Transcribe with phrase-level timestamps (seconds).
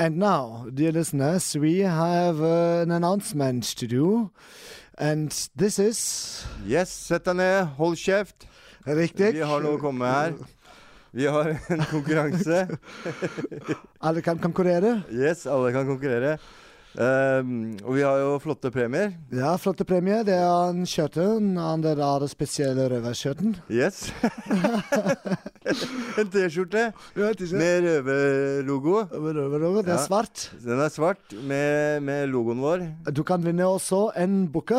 [0.00, 4.30] And now, dear listeners, we have uh, an announcement to do.
[4.96, 8.46] And this is Yes, sett deg ned, hold kjeft.
[8.86, 9.34] Riktig.
[9.34, 10.54] Vi har noe å komme med her.
[11.18, 12.60] Vi har en konkurranse.
[13.98, 15.00] Alle kan konkurrere.
[15.10, 16.36] Yes, alle kan konkurrere.
[16.98, 19.12] Ehm, og vi har jo flotte premier.
[19.30, 20.24] Ja, flotte premier.
[20.26, 21.52] Det er en skjorten.
[21.54, 23.52] Den der spesielle røverskjorten.
[23.70, 24.08] Yes.
[26.18, 29.04] en T-skjorte Ja, det med røverlogo.
[29.82, 30.06] Det er Ja.
[30.06, 30.50] svart.
[30.64, 32.78] Den er svart med, med logoen vår.
[33.14, 34.72] Du kan vinne også en bok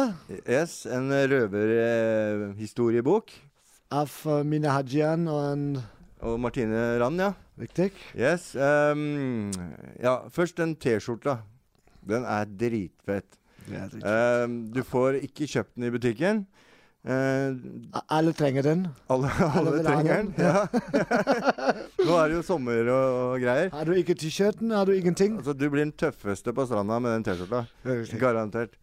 [0.47, 3.31] Yes, en røverhistoriebok.
[3.91, 5.77] av uh, Mine Hajian og en
[6.22, 7.31] Og Martine Rand, ja.
[7.59, 7.91] Riktig.
[8.16, 8.55] Yes.
[8.55, 9.52] Um,
[10.03, 11.38] ja, først en T-skjorta.
[12.08, 13.39] Den er dritfett.
[13.70, 13.91] Er.
[14.02, 16.45] Ehm, du får ikke kjøpt den i butikken.
[16.99, 17.55] Uh,
[18.12, 18.81] Alle trenger den.
[19.08, 20.44] alle, Alle alle trenger den, den.
[20.44, 20.66] Ja.
[22.09, 23.70] Nå er det jo sommer og, og greier.
[23.72, 25.38] Har du ikke T-skjorten, har du ingenting.
[25.39, 27.62] Altså, du blir den tøffeste på stranda med den T-skjorta.
[28.20, 28.75] Garantert.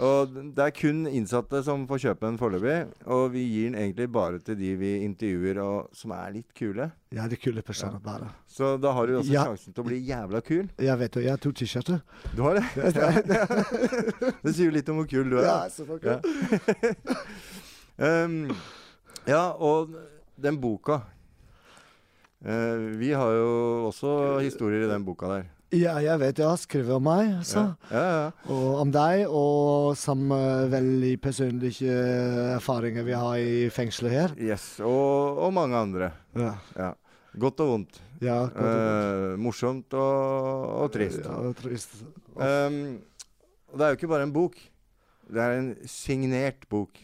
[0.00, 2.78] Og det er kun innsatte som får kjøpe den foreløpig.
[3.04, 6.88] Og vi gir den egentlig bare til de vi intervjuer og som er litt kule.
[7.10, 8.26] Ja, det er kule personer bare.
[8.52, 9.44] Så da har du også Ja.
[9.48, 10.66] sjansen til å bli jævla kul.
[10.78, 12.02] Jeg vet jo, jeg har to T-skjorter.
[12.36, 12.64] Du har det?
[14.44, 15.46] det sier jo litt om hvor kul du er.
[15.48, 15.68] da.
[15.72, 16.20] selvfølgelig.
[17.98, 18.52] Um,
[19.26, 19.90] ja, og
[20.38, 21.00] den boka
[22.46, 25.48] uh, Vi har jo også historier i den boka der.
[25.74, 27.64] Ja, jeg vet, jeg har skrevet om meg, altså.
[27.92, 28.28] Ja, ja.
[28.54, 31.96] Og om deg, og som uh, veldig personlige
[32.54, 34.32] erfaringer vi har i fengselet her.
[34.40, 36.12] Yes, og, og mange andre.
[36.38, 36.94] Ja, Ja.
[37.38, 37.98] Godt og vondt.
[38.24, 39.34] ja godt og vondt.
[39.34, 41.20] Eh, morsomt og, og trist.
[41.22, 41.92] Ja, og trist.
[42.34, 42.78] Um,
[43.76, 44.56] det er jo ikke bare en bok.
[45.28, 46.98] Det er en signert bok.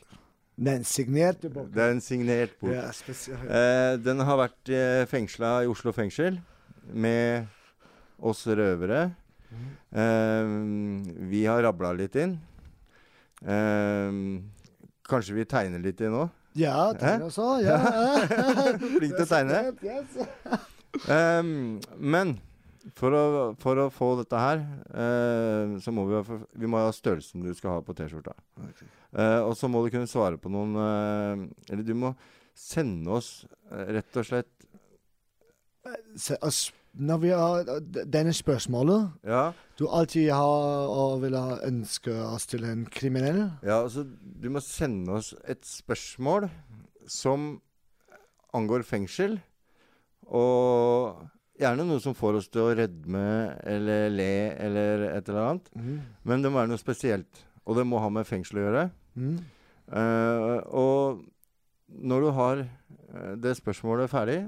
[0.57, 1.69] Den signerte bok.
[1.75, 2.73] Det er en signert bok.
[2.73, 2.89] Ja.
[2.89, 6.41] Eh, den har vært eh, fengsla i Oslo fengsel
[6.89, 7.47] med
[8.31, 9.07] oss røvere.
[9.95, 10.55] Eh,
[11.31, 12.39] vi har rabla litt inn.
[13.45, 14.41] Uh,
[15.05, 16.31] kanskje vi tegner litt inn òg?
[16.57, 17.59] Ja, tegner også.
[17.65, 17.77] Ja.
[18.99, 19.59] Flink til å tegne.
[19.85, 20.17] Yes.
[21.11, 21.43] Eh,
[21.99, 22.37] men
[22.97, 23.25] for å,
[23.61, 24.63] for å få dette her,
[24.95, 28.37] uh, så må vi, ha, vi må ha størrelsen du skal ha på T-skjorta.
[29.15, 30.73] Eh, og så må du kunne svare på noen
[31.71, 32.09] Eller du må
[32.59, 34.51] sende oss rett og slett
[36.19, 37.65] Se, oss- når vi har
[38.07, 43.51] denne spørsmålet Ja, Du alltid har og vil ha ønske oss til en kriminell.
[43.63, 46.49] ja altså du må sende oss et spørsmål
[47.11, 47.61] som
[48.55, 49.41] angår fengsel.
[50.27, 51.19] Og
[51.59, 53.27] gjerne noe som får oss til å rødme
[53.67, 55.69] eller le eller et eller annet.
[55.75, 56.01] Mm.
[56.25, 57.45] Men det må være noe spesielt.
[57.65, 58.89] Og det må ha med fengsel å gjøre.
[59.15, 59.37] Mm.
[59.91, 61.25] Uh, og
[61.95, 64.39] når du har eh, det spørsmålet ferdig,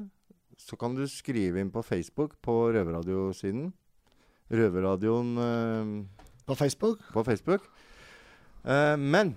[0.57, 3.71] så kan du skrive inn på Facebook på Røverradiosiden.
[4.51, 5.91] Røverradioen eh,
[6.47, 7.01] På Facebook.
[7.13, 7.67] på Facebook.
[8.65, 9.35] Eh, men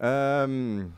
[0.00, 0.92] ehm,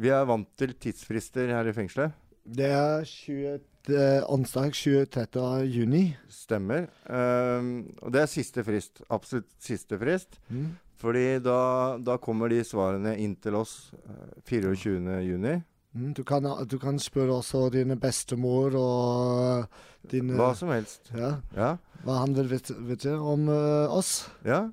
[0.00, 2.16] vi er vant til tidsfrister her i fengselet.
[2.44, 5.42] Det er 20, det er onsdag 23.
[5.68, 6.04] juni.
[6.28, 6.88] Stemmer.
[7.08, 9.02] Ehm, og det er siste frist.
[9.12, 10.40] Absolutt siste frist.
[10.48, 10.72] Mm.
[11.00, 15.20] Fordi da, da kommer de svarene inn til oss eh, 24.
[15.28, 15.58] juni.
[15.92, 16.12] Mm.
[16.14, 21.10] Du, kan, du kan spørre også dine bestemor og dine Hva som helst.
[21.16, 21.76] ja, Ja.
[22.04, 24.30] Hva han vil vite, vite om uh, oss.
[24.46, 24.68] Ja,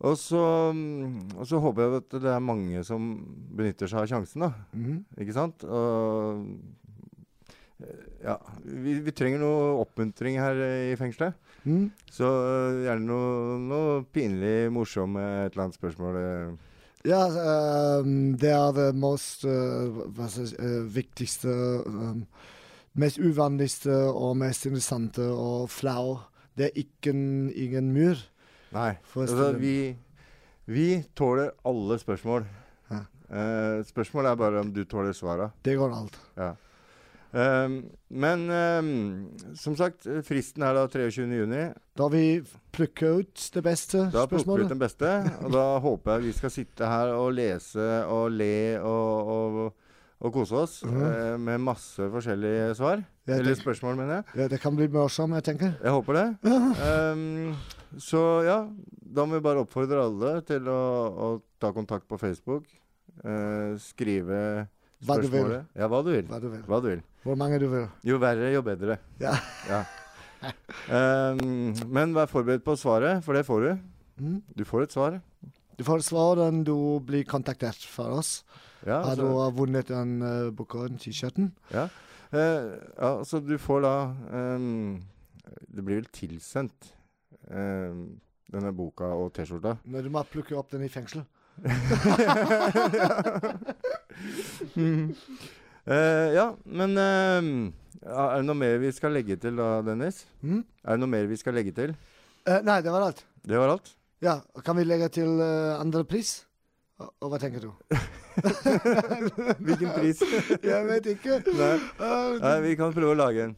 [0.00, 3.10] og så, mm, og så håper jeg at det er mange som
[3.56, 4.52] benytter seg av sjansen, da.
[4.72, 5.02] Mm.
[5.20, 5.66] Ikke sant?
[5.68, 6.46] Og
[7.84, 11.36] eh, ja, vi, vi trenger noe oppmuntring her i fengselet.
[11.66, 11.90] Mm.
[12.08, 16.20] Så eh, gjerne noe, noe pinlig morsomt, et eller annet spørsmål.
[17.08, 17.22] Ja,
[18.00, 21.48] um, det er det most, uh, jeg eh, viktigste
[21.86, 22.26] um,
[23.00, 26.18] Mest uvanligste og mest interessante og flau.
[26.58, 28.18] Det er ikke en- ingen mur.
[28.74, 29.94] Nei, altså vi,
[30.66, 32.44] vi tåler alle spørsmål.
[32.90, 32.98] Ja.
[33.30, 35.50] Eh, spørsmålet er bare om du tåler svara.
[35.64, 36.18] Det går alt.
[36.36, 36.50] Ja.
[37.32, 37.76] Ehm,
[38.10, 38.88] men ehm,
[39.54, 41.28] som sagt, fristen er da 23.
[41.38, 41.66] juni.
[41.94, 42.40] Da har vi
[42.74, 45.12] plukket ut det beste Da plukker vi ut det den beste,
[45.44, 49.60] og da håper jeg vi skal sitte her og lese og le og, og,
[50.20, 53.04] og kose oss mm eh, med masse forskjellige svar.
[53.28, 54.24] Ja, Eller spørsmål, mener jeg.
[54.42, 55.76] ja, det kan bli morsomt, jeg tenker.
[55.82, 56.26] Jeg håper det.
[57.14, 57.54] um,
[58.10, 58.58] så ja,
[59.00, 60.82] da må vi bare oppfordre alle til å,
[61.14, 61.30] å
[61.62, 62.66] ta kontakt på Facebook.
[63.22, 64.66] Uh, skrive
[65.06, 65.54] Hva du vil.
[65.76, 66.26] Ja, hva du vil.
[66.28, 66.62] Hva du vil.
[66.68, 67.02] Hva du vil.
[67.24, 67.86] Hvor mange du vil.
[68.04, 68.98] Jo verre, jo bedre.
[69.20, 69.34] Ja.
[69.68, 69.84] Ja.
[70.88, 73.70] Um, men vær forberedt på svaret, for det får du.
[74.20, 74.38] Mm.
[74.56, 75.18] Du får et svar.
[75.76, 78.42] Du får et svar når du blir kontaktert fra oss.
[78.86, 79.26] Ja, Har du
[79.56, 81.52] vunnet den uh, boka, den T-skjorten?
[81.72, 81.88] ja.
[82.30, 83.94] Uh, ja, så du får da
[84.54, 85.00] um,
[85.66, 86.92] Det blir vel tilsendt
[87.50, 88.04] um,
[88.46, 89.74] denne boka og T-skjorta.
[89.84, 91.24] Når du må plukke opp den i fengsel.
[95.90, 97.42] Eh, ja, men uh,
[98.04, 100.20] Er det noe mer vi skal legge til da, Dennis?
[100.44, 100.60] Mm?
[100.84, 101.94] Er det noe mer vi skal legge til?
[102.44, 103.24] Uh, nei, det var alt.
[103.48, 103.88] Det var alt?
[104.22, 106.44] Ja, Kan vi legge til uh, andre pris?
[107.00, 107.72] Og, og hva tenker du?
[109.66, 110.20] Hvilken pris?
[110.70, 111.40] Jeg vet ikke.
[111.48, 111.74] Nei.
[111.96, 113.56] Uh, Nei, vi kan prøve å lage en.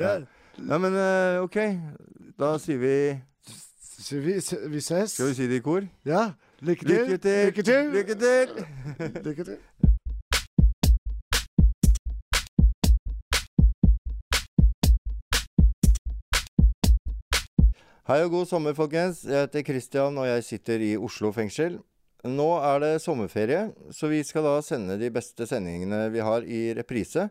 [0.00, 0.16] ja.
[0.56, 1.56] Ja, men eh, OK.
[2.40, 2.96] Da sier vi
[4.02, 4.32] Så vi,
[4.66, 5.12] vi ses.
[5.14, 5.84] Skal vi si det i kor?
[6.02, 6.32] Ja.
[6.58, 7.04] Lykke til.
[7.06, 7.44] Lykke til!
[7.46, 7.90] Lykke til.
[7.94, 8.48] Lykke til!
[9.26, 9.58] Lykke til.
[18.10, 19.22] Hei og god sommer, folkens.
[19.22, 21.78] Jeg heter Christian, og jeg sitter i Oslo fengsel.
[22.26, 26.72] Nå er det sommerferie, så vi skal da sende de beste sendingene vi har i
[26.74, 27.28] reprise.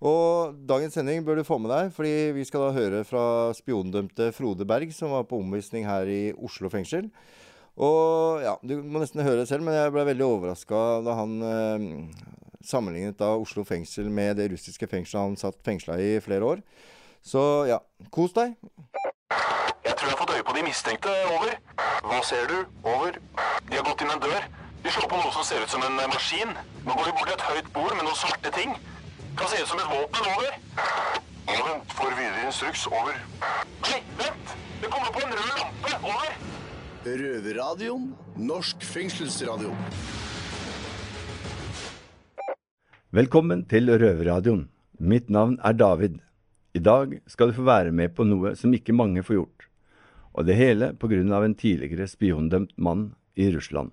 [0.00, 3.24] Og dagens sending bør du få med deg, fordi vi skal da høre fra
[3.56, 7.10] spiondømte Frode Berg, som var på omvisning her i Oslo fengsel.
[7.80, 11.36] Og ja, du må nesten høre det selv, men jeg ble veldig overraska da han
[11.44, 11.84] eh,
[12.64, 16.64] sammenlignet da Oslo fengsel med det russiske fengselet han satt fengsla i flere år.
[17.20, 17.78] Så ja,
[18.12, 18.56] kos deg.
[19.84, 21.12] Jeg tror jeg har fått øye på de mistenkte.
[21.36, 21.56] Over.
[22.08, 22.58] Hva ser du?
[22.88, 23.20] Over.
[23.68, 24.48] De har gått inn en dør.
[24.80, 26.56] De slår på noe som ser ut som en eh, maskin.
[26.86, 28.72] Nå går de bort til et høyt bord med noen svarte ting.
[29.36, 30.22] Kan se ut som et våpen.
[30.34, 30.52] Over.
[31.46, 32.86] Vent, får videre instruks.
[32.86, 33.16] Over.
[33.86, 34.54] Nei, vent!
[34.82, 35.92] Det kommer på en rød lampe.
[36.12, 36.32] Over.
[37.04, 38.10] Røverradioen.
[38.36, 39.74] Norsk fengselsradio.
[43.10, 44.66] Velkommen til Røverradioen.
[44.98, 46.20] Mitt navn er David.
[46.74, 49.70] I dag skal du få være med på noe som ikke mange får gjort.
[50.34, 53.90] Og det hele på grunn av en tidligere spiondømt mann i Russland.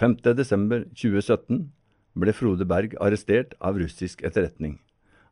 [0.00, 1.68] 5.12.2017
[2.14, 4.78] ble Frode Berg arrestert av russisk etterretning,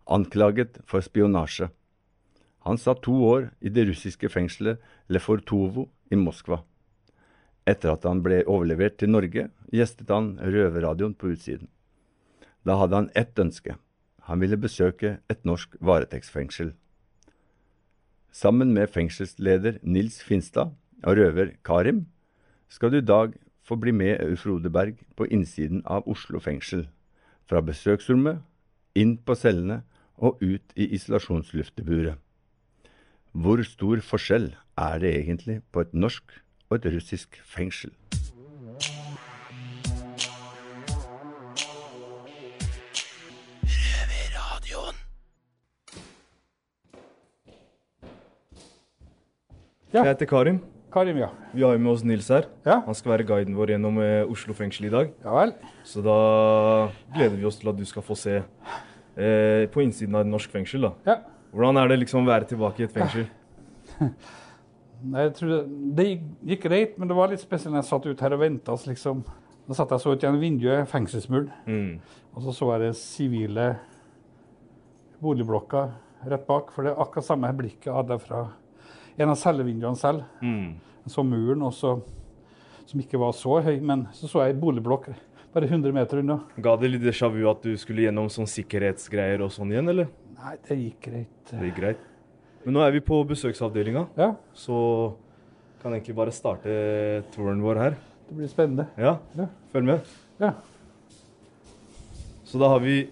[0.07, 1.71] anklaget for spionasje.
[2.67, 6.63] Han satt to år i det russiske fengselet Lefortovo i Moskva.
[7.69, 11.69] Etter at han ble overlevert til Norge, gjestet han Røverradioen på utsiden.
[12.65, 13.77] Da hadde han ett ønske.
[14.29, 16.75] Han ville besøke et norsk varetektsfengsel.
[18.33, 22.07] Sammen med fengselsleder Nils Finstad og røver Karim
[22.69, 23.33] skal du i dag
[23.69, 26.87] få bli med Frode Berg på innsiden av Oslo fengsel.
[27.49, 28.41] Fra besøksrommet,
[28.97, 29.83] inn på cellene
[30.17, 32.17] og ut i isolasjonslufteburet.
[33.33, 37.93] Hvor stor forskjell er det egentlig på et norsk og et russisk fengsel?
[49.89, 50.03] Ja.
[50.05, 50.59] Jeg heter Karim.
[50.93, 51.29] Karim, ja.
[51.53, 52.47] Vi har med oss Nils her.
[52.65, 55.11] Ja, Han skal være guiden vår gjennom eh, Oslo fengsel i dag.
[55.25, 55.53] ja vel.
[55.85, 60.25] Så da gleder vi oss til at du skal få se eh, på innsiden av
[60.25, 60.87] et norsk fengsel.
[60.89, 60.93] da.
[61.07, 61.19] Ja.
[61.53, 63.27] Hvordan er det liksom å være tilbake i et fengsel?
[65.09, 65.61] Nei, jeg tror det,
[65.95, 68.75] det gikk- greit, men det var litt spesielt når jeg satt ut her og venta.
[68.89, 69.21] Liksom.
[69.69, 72.01] Da satt jeg så ut gjennom vinduet, fengselsmuren, Mm.
[72.35, 73.69] og så så jeg det sivile
[75.23, 75.91] boligblokker
[76.31, 76.73] rett bak.
[76.75, 78.43] For det er akkurat samme blikket jeg hadde fra
[79.19, 80.23] en av cellevinduene selv.
[80.43, 80.75] Mm.
[81.09, 81.97] Så muren også,
[82.87, 85.09] som ikke var så høy, men så så jeg ei boligblokk
[85.55, 86.41] bare 100 meter unna.
[86.61, 90.09] Ga det litt déjà vu at du skulle gjennom sånn sikkerhetsgreier og sånn igjen, eller?
[90.39, 91.51] Nei, det gikk greit.
[91.51, 92.05] Det gikk greit.
[92.65, 95.15] Men nå er vi på besøksavdelinga, Ja, så
[95.83, 97.97] kan egentlig bare starte touren vår her.
[98.29, 98.87] det blir spennende.
[98.99, 99.47] Ja, Ja.
[99.73, 100.01] følg med.
[100.39, 100.53] Ja.
[102.45, 103.09] Så da har vi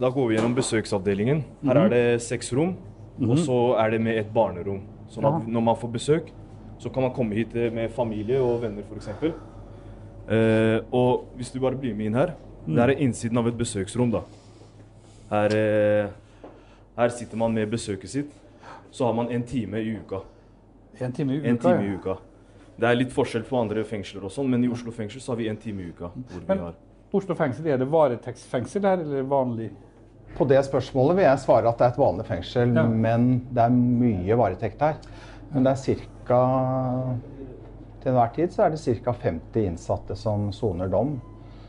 [0.00, 1.44] Da går vi gjennom besøksavdelingen.
[1.64, 2.76] Her er det seks rom,
[3.22, 4.80] og så er det med et barnerom.
[5.14, 6.30] Sånn at når man får besøk,
[6.82, 9.08] så kan man komme hit eh, med familie og venner f.eks.
[9.14, 12.30] Eh, og hvis du bare blir med inn her
[12.64, 14.22] Det er innsiden av et besøksrom, da.
[15.30, 16.08] Her, eh,
[16.96, 18.30] her sitter man med besøket sitt.
[18.90, 20.22] Så har man en time i uka.
[21.00, 21.48] En time i uka.
[21.50, 22.16] En time i uka.
[22.80, 25.36] Det er litt forskjell på andre fengsler og sånn, men i Oslo fengsel så har
[25.42, 26.10] vi en time i uka.
[26.14, 26.74] hvor vi Men- har...
[27.14, 29.68] Oslo fengsel, er det varetektsfengsel her, eller vanlig?
[30.34, 32.82] På det spørsmålet vil jeg svare at det er et vanlig fengsel, Ja.
[32.88, 34.94] men det er mye varetekt her.
[35.52, 36.40] Men det er ca.
[38.02, 39.12] Til enhver tid så er det ca.
[39.12, 41.20] 50 innsatte som soner dom.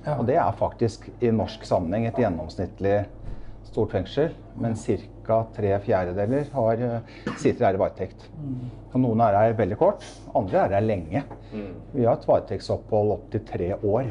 [0.05, 0.17] Ja.
[0.19, 3.05] Og det er faktisk i norsk sammenheng et gjennomsnittlig
[3.65, 4.33] stort fengsel.
[4.57, 5.43] Men ca.
[5.55, 6.99] tre fjerdedeler har, eh,
[7.37, 8.27] sitter her i varetekt.
[8.93, 10.03] Og noen er her veldig kort,
[10.35, 11.23] andre er her lenge.
[11.93, 14.05] Vi har et varetektsopphold opptil tre år.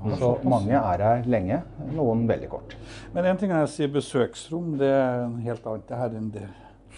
[0.00, 1.60] Så mange er her lenge,
[1.92, 2.76] noen veldig kort.
[3.14, 6.30] Men en ting er å si besøksrom, det er en helt annet det her enn
[6.34, 6.46] det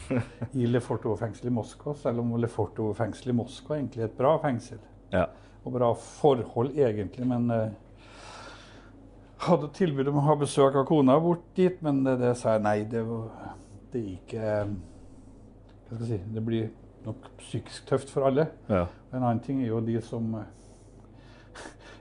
[0.61, 1.97] i Lefortovo-fengselet i Moskva.
[1.99, 4.79] Selv om Lefortovo-fengselet i Moskva egentlig er et bra fengsel.
[5.15, 5.27] Ja.
[5.63, 7.75] Og bra forhold egentlig, men eh,
[9.49, 12.67] hadde tilbud om å ha besøk av kona bort dit, men det, det sa jeg
[12.67, 12.79] nei.
[12.91, 13.03] Det,
[13.93, 16.69] det gikk hva skal jeg si, det blir
[17.05, 18.47] nok psykisk tøft for alle.
[18.71, 18.87] Ja.
[19.13, 20.47] En annen ting er jo de som eh,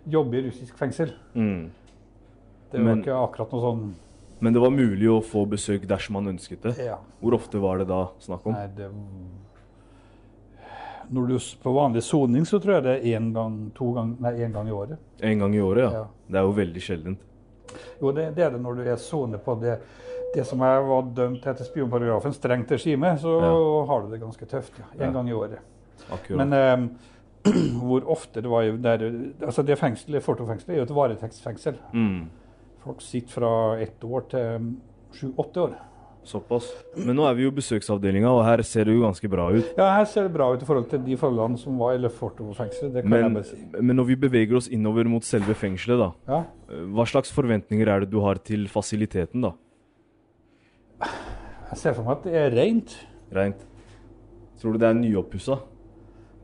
[0.10, 1.12] jobber i russisk fengsel.
[1.36, 1.70] Mm.
[2.72, 3.94] Det var Men- ikke akkurat noe sånn
[4.42, 6.78] Men det var mulig å få besøk dersom man ønsket det.
[6.86, 8.54] ja, Hvor ofte var det da snakk om?
[8.54, 8.90] nei, det,
[11.12, 14.32] Når du på vanlig soning, så tror jeg det er én gang, to gang, nei,
[14.46, 14.98] én gang i året.
[15.22, 15.92] En gang i året, ja.
[15.92, 16.06] Ja.
[16.30, 17.18] Det er jo veldig sjeldent.
[18.02, 19.80] Jo, det, det er det når du er sone på det,
[20.34, 23.34] det som jeg var dømt etter spionparagrafen, strengt regime, så
[23.90, 24.72] har du det ganske tøft.
[24.80, 24.86] Ja.
[24.96, 25.12] Én Ja.
[25.12, 25.60] gang i året.
[26.12, 26.38] Akkurat.
[26.38, 26.88] Men eh,
[27.82, 29.04] hvor ofte det var der
[29.48, 31.80] Altså, det fengselet, Fortofengselet er jo et varetektsfengsel.
[31.94, 32.22] mm.
[32.82, 33.50] Folk sitter fra
[33.82, 34.70] ett år til
[35.14, 35.74] sju-åtte år.
[36.26, 36.68] Såpass.
[36.98, 39.68] Men nå er vi jo besøksavdelinga, og her ser det jo ganske bra ut.
[39.78, 42.94] Ja, her ser det bra ut i forhold til de forholdene som var i Lefortovo-fengselet.
[42.94, 43.58] Det kan jeg Men, si.
[43.82, 46.10] men når vi beveger oss innover mot selve fengselet, da.
[46.30, 46.44] Ja.
[46.94, 49.54] Hva slags forventninger er det du har til fasiliteten, da?
[51.72, 52.96] Jeg ser for meg at det er rent.
[53.34, 53.62] Rent.
[54.62, 55.58] Tror du det er nyoppussa?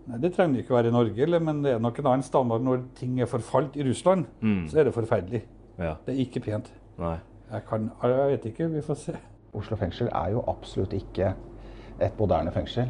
[0.07, 2.23] Nei, Det trenger det ikke være i Norge, eller, men det er nok en annen
[2.23, 4.25] standard når ting er forfalt i Russland.
[4.41, 4.67] Mm.
[4.71, 5.43] Så er det forferdelig.
[5.77, 5.95] Ja.
[6.05, 6.71] Det er ikke pent.
[6.97, 7.17] Nei.
[7.51, 9.17] Jeg kan, jeg vet ikke, vi får se.
[9.55, 11.33] Oslo fengsel er jo absolutt ikke
[12.03, 12.89] et moderne fengsel.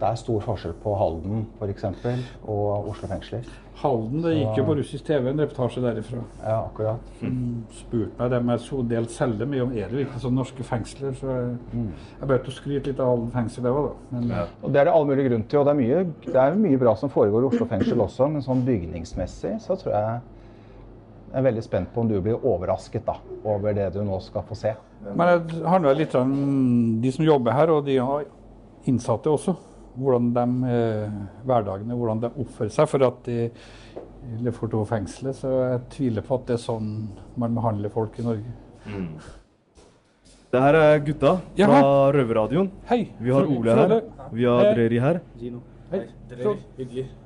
[0.00, 1.82] Det er stor forskjell på Halden f.eks.
[2.48, 3.44] og Oslo fengsler.
[3.82, 6.22] Halden, det gikk jo på russisk TV, en reportasje derifra.
[6.40, 7.10] Ja, akkurat.
[7.20, 7.66] Mm.
[7.76, 11.14] Spurte meg dem jeg så delt selger mye om er det virkelig sånn norske fengsler.
[11.20, 11.84] Så jeg,
[12.16, 13.94] jeg bør å skryte litt av Halden fengsel, det var da.
[14.16, 14.42] Men Ja.
[14.62, 15.60] Og Det er det all mulig grunn til.
[15.60, 18.42] og det er, mye, det er mye bra som foregår i Oslo fengsel også, men
[18.48, 20.20] sånn bygningsmessig så tror jeg
[21.30, 23.14] jeg er veldig spent på om du blir overrasket da,
[23.44, 24.72] over det du nå skal få se.
[25.14, 26.32] Men det handler litt om
[27.00, 28.24] de som jobber her, og de har
[28.90, 29.54] innsatte også.
[30.00, 32.88] Hvordan de, eh, hverdagene, hvordan de oppfører seg.
[32.88, 33.42] For at i
[34.20, 36.88] i Leforto-fengselet så jeg tviler på at det er sånn
[37.40, 38.52] man behandler folk i Norge.
[40.50, 41.90] Det her er gutta fra Jaha.
[42.16, 42.70] Røverradioen.
[42.90, 43.04] Hei!
[43.22, 43.94] Vi har Ole her.
[44.34, 45.20] Vi har Dreri her.
[45.90, 46.02] Hei.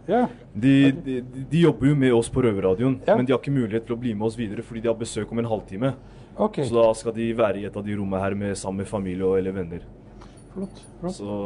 [0.08, 0.20] Ja.
[0.54, 1.18] De, de,
[1.50, 3.16] de jobber jo med oss på Røverradioen, Ja.
[3.16, 5.32] men de har ikke mulighet til å bli med oss videre fordi de har besøk
[5.32, 5.94] om en halvtime.
[6.36, 6.64] Okay.
[6.68, 9.26] Så da skal de være i et av de rommene her med, sammen med familie
[9.26, 9.84] og eller venner.
[10.54, 10.80] Flott.
[11.00, 11.16] flott.
[11.18, 11.38] Så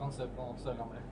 [0.00, 1.06] Kan se på cellene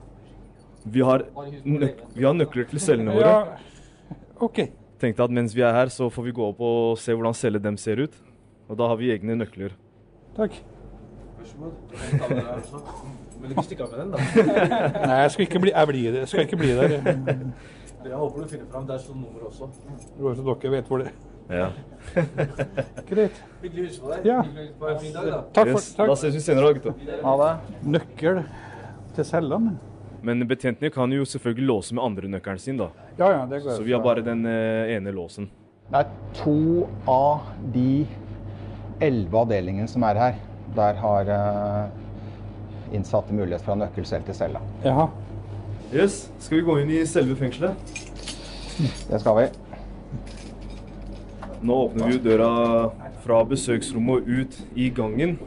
[0.83, 1.23] vi har,
[1.65, 3.29] nøk vi har nøkler til cellene våre.
[3.29, 4.17] Ja.
[4.39, 4.61] OK.
[4.99, 7.63] Tenkte at mens vi er her, så får vi gå opp og se hvordan cellene
[7.63, 8.15] dem ser ut.
[8.69, 9.75] Og da har vi egne nøkler.
[10.37, 10.59] Takk.
[11.39, 12.99] Vær så god.
[13.39, 14.17] Men ikke stikk av med den, da.
[15.09, 16.95] Nei, jeg skal ikke bli, jeg blir, jeg skal ikke bli der.
[16.99, 18.87] Jeg håper du finner fram.
[18.87, 19.69] Der står nummeret også.
[20.19, 21.25] Bare så dere vet hvor det er.
[21.49, 21.69] Ja.
[23.09, 23.39] Greit.
[23.63, 24.27] Hyggelig å hilse på deg.
[24.27, 24.41] Ja.
[24.45, 25.39] Dag, da.
[25.55, 27.15] Takk Yes, for da ses vi senere, da, gutta.
[27.23, 27.79] Ha det.
[27.95, 28.43] Nøkkel
[29.19, 29.75] til cellene.
[30.25, 32.89] Men betjentene kan jo selvfølgelig låse med andre nøkkelen sin, da.
[33.19, 35.47] Ja, ja, det går Så vi har bare den eh, ene låsen.
[35.89, 38.05] Det er to av de
[39.01, 40.37] elleve avdelingene som er her.
[40.75, 44.61] Der har eh, innsatte mulighet fra å ha nøkkel selv til cella.
[44.83, 45.07] Jaha.
[45.89, 47.95] Yes, Skal vi gå inn i selve fengselet?
[49.09, 49.47] Det skal vi.
[51.65, 52.51] Nå åpner vi jo døra
[53.23, 55.39] fra besøksrommet og ut i gangen.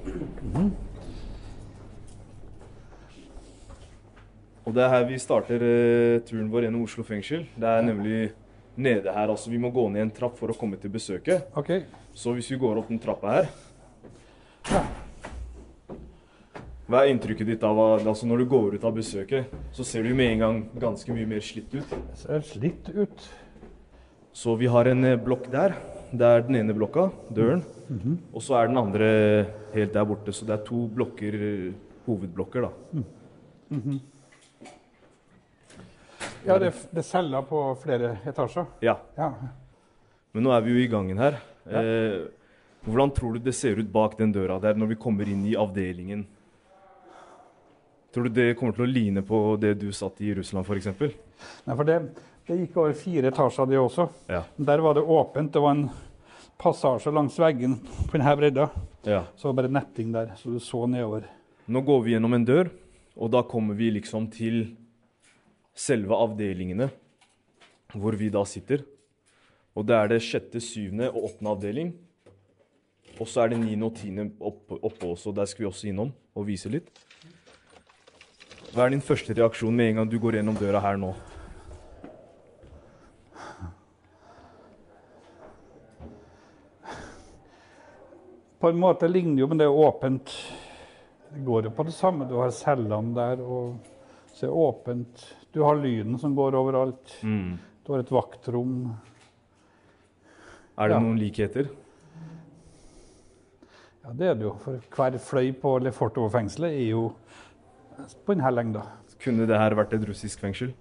[4.62, 7.47] Og det er her vi starter eh, turen vår gjennom Oslo fengsel.
[7.59, 8.31] Det er nemlig
[8.76, 9.28] nede her.
[9.28, 11.49] altså Vi må gå ned en trapp for å komme til besøket.
[11.59, 11.83] OK.
[12.14, 13.47] Så hvis vi går opp den trappa her
[16.87, 19.50] Hva er inntrykket ditt av altså når du går ut av besøket?
[19.73, 21.88] Så ser du med en gang ganske mye mer slitt ut.
[21.88, 23.28] Det ser slitt ut.
[24.33, 25.75] Så vi har en eh, blokk der.
[26.12, 27.64] Det er den ene blokka, døren.
[28.33, 29.09] Og så er den andre
[29.75, 30.33] helt der borte.
[30.33, 31.73] Så det er to blokker, eh,
[32.07, 32.71] hovedblokker, da.
[36.47, 38.67] Ja, det, det selger på flere etasjer.
[38.83, 38.97] Ja.
[39.17, 39.33] Ja.
[40.33, 41.37] Men nå er vi jo i gangen her.
[41.69, 42.25] Eh,
[42.83, 45.55] hvordan tror du det ser ut bak den døra der når vi kommer inn i
[45.59, 46.25] avdelingen?
[48.13, 50.91] Tror du det kommer til å ligne på det du satt i i Russland f.eks.?
[51.65, 52.01] Nei, for det,
[52.49, 54.09] det gikk over fire etasjer, det også.
[54.29, 54.43] Ja.
[54.59, 55.53] Der var det åpent.
[55.55, 55.87] Det var en
[56.61, 57.79] passasje langs veggen
[58.11, 58.69] på denne bredda.
[59.07, 59.23] ja.
[59.37, 61.25] Så var det bare netting der, så du så nedover.
[61.71, 62.69] Nå går vi gjennom en dør,
[63.17, 64.65] og da kommer vi liksom til
[65.75, 66.91] selve avdelingene
[67.93, 68.85] hvor vi da sitter.
[69.76, 71.93] Og det er det sjette, syvende og åttende avdeling.
[73.21, 75.33] Og så er det niende og tiende oppe, også.
[75.33, 76.88] Der skal vi også innom og vise litt.
[78.73, 81.12] Hva er din første reaksjon med en gang du går gjennom døra her nå?
[88.62, 90.33] På en måte ligner jo, men det er åpent.
[91.33, 92.29] Det går jo på det samme.
[92.31, 93.75] Du har cellene der, og
[94.33, 95.25] så er det åpent.
[95.53, 97.17] Du har lyden som går overalt.
[97.23, 98.77] Du har et vaktrom.
[100.79, 101.01] Er det Ja.
[101.01, 101.69] noen likheter?
[104.05, 104.55] Ja, det er det jo.
[104.59, 107.13] For hver fløy på Lefortovo-fengselet er jo
[108.27, 108.83] på denne lengda.
[109.23, 110.73] Kunne det her vært et russisk fengsel?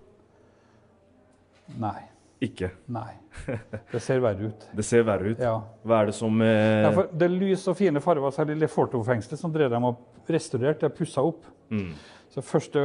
[1.78, 2.08] Nei.
[2.42, 2.72] Ikke.
[2.90, 3.12] Nei.
[3.92, 4.64] Det ser verre ut.
[4.76, 5.40] Det ser verre ut.
[5.40, 5.60] Ja.
[5.86, 9.38] Hva er det som eh, Ja, det er lys og fine farger, særlig i Leforto-fengselet,
[9.38, 11.46] som drev dem og restaurerte og pussa opp.
[11.70, 11.92] mm.
[12.34, 12.80] Så første,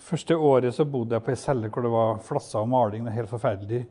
[0.00, 3.04] første året så bodde jeg på ei celle hvor det var flasser og maling.
[3.04, 3.86] Det er helt forferdelig.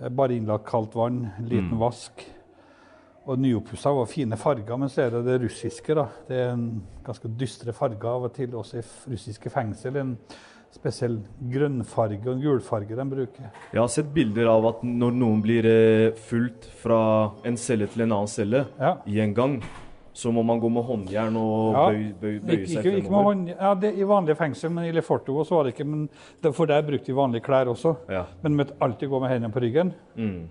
[0.00, 1.78] Eh, Bare innlagt kaldt vann, liten Mm.
[1.80, 2.24] vask.
[3.26, 4.76] Og nyoppussa var fine farger.
[4.78, 5.94] Men så er det det russiske.
[5.94, 6.06] da.
[6.28, 8.82] Det er en ganske dystre farger av og til også i
[9.12, 9.96] russiske fengsel.
[9.96, 10.16] En
[10.70, 11.18] spesiell
[11.50, 13.50] grønnfarge og en gulfarge de bruker.
[13.72, 18.02] Jeg har sett bilder av at når noen blir eh, fulgt fra en celle til
[18.02, 18.98] en annen celle Ja.
[19.06, 19.62] i en gang,
[20.16, 21.86] så må man gå med håndjern og Ja.
[21.92, 23.24] bøy, bøy, bøye Ikke, seg ikke, ikke fremover.
[23.28, 25.84] hånd, ja, det, I vanlige fengsel, men i Leforto så var det ikke.
[25.86, 26.06] Men
[26.42, 27.96] det, for der brukte de vanlige klær også.
[28.08, 28.22] Ja.
[28.42, 29.92] Men måtte alltid gå med hendene på ryggen.
[30.16, 30.48] Mm.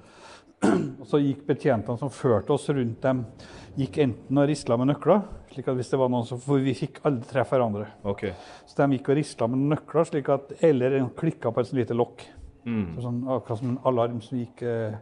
[1.02, 3.26] Og så gikk betjentene som førte oss rundt dem,
[3.76, 6.74] gikk enten og risla med nøkler, slik at hvis det var noen som, for vi
[6.78, 7.90] fikk aldri treffe hverandre.
[8.08, 8.32] Okay.
[8.70, 11.98] Så de gikk og risla med nøkler, slik at, eller klikka på et sånt lite
[11.98, 12.24] lokk.
[12.66, 12.86] Mm.
[12.96, 14.96] Så Sånn, akkurat som en alarm som gikk eh,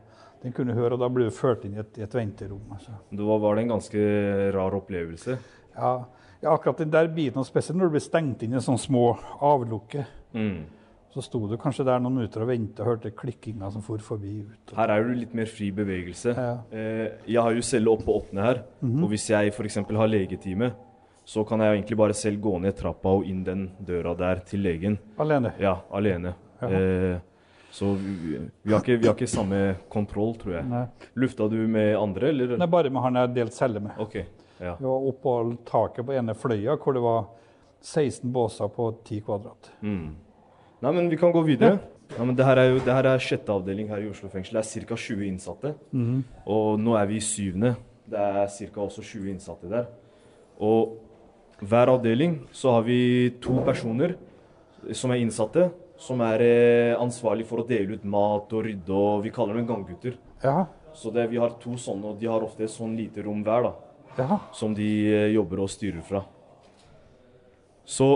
[0.43, 2.61] Den kunne høre, og da ble du ført inn i et, et venterom.
[2.75, 2.91] Altså.
[3.15, 4.01] Da var det en ganske
[4.53, 5.37] rar opplevelse.
[5.77, 5.93] Ja,
[6.43, 9.05] ja, akkurat den der biten, og spesielt når du ble stengt inn i sånne små
[9.41, 10.05] avlukker.
[10.35, 10.63] Mm.
[11.13, 14.39] Så sto du kanskje der noen minutter og ventet og hørte klikkinga som for forbi.
[14.41, 14.73] ut.
[14.75, 16.33] Her er det litt mer fri bevegelse.
[16.35, 16.55] Ja.
[16.73, 19.03] Eh, jeg har jo celle oppe og åpne her, Mhm.
[19.03, 19.75] og hvis jeg f.eks.
[19.75, 20.71] har legetime,
[21.23, 24.59] så kan jeg egentlig bare selv gå ned trappa og inn den døra der til
[24.59, 24.97] legen.
[25.19, 25.53] Alene.
[25.59, 26.33] Ja, alene.
[26.61, 26.67] Ja.
[26.67, 27.19] Eh,
[27.73, 30.65] så vi, vi, har ikke, vi har ikke samme kontroll, tror jeg.
[30.69, 30.83] Nei.
[31.17, 32.51] Lufta du med andre, eller?
[32.61, 33.95] Nei, bare med han jeg delt celle med.
[34.03, 34.19] Ok,
[34.59, 34.75] ja.
[34.77, 35.33] Vi var oppå
[35.65, 37.23] taket på ene fløya hvor det var
[37.81, 39.71] 16 båser på 10 kvadrat.
[39.81, 40.13] Mm.
[40.85, 41.79] Nei, men vi kan gå videre.
[42.13, 44.59] Ja, men det her er jo det her er sjette avdeling her i Oslo fengsel.
[44.59, 44.99] Det er ca.
[45.07, 45.73] 20 innsatte.
[45.97, 46.23] Mhm.
[46.45, 47.73] Og nå er vi i syvende.
[48.05, 48.85] Det er ca.
[48.85, 49.89] også 20 innsatte der.
[50.61, 50.99] Og
[51.63, 54.13] hver avdeling så har vi to personer
[54.93, 55.71] som er innsatte,
[56.03, 59.67] som er eh, ansvarlig for å dele ut mat og rydde, og vi kaller dem
[59.69, 60.17] ganggutter.
[60.43, 63.41] Ja, Så det, vi har to sånne, og de har ofte et sånn lite rom
[63.45, 63.73] hver, da.
[64.19, 64.39] ja.
[64.53, 66.21] Som de eh, jobber og styrer fra.
[67.85, 68.09] Så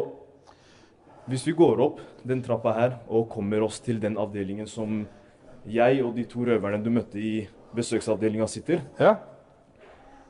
[1.28, 1.98] hvis vi går opp
[2.28, 5.02] den trappa her og kommer oss til den avdelingen som
[5.68, 7.42] jeg og de to røverne du møtte i
[7.76, 9.18] besøksavdelinga sitter ja.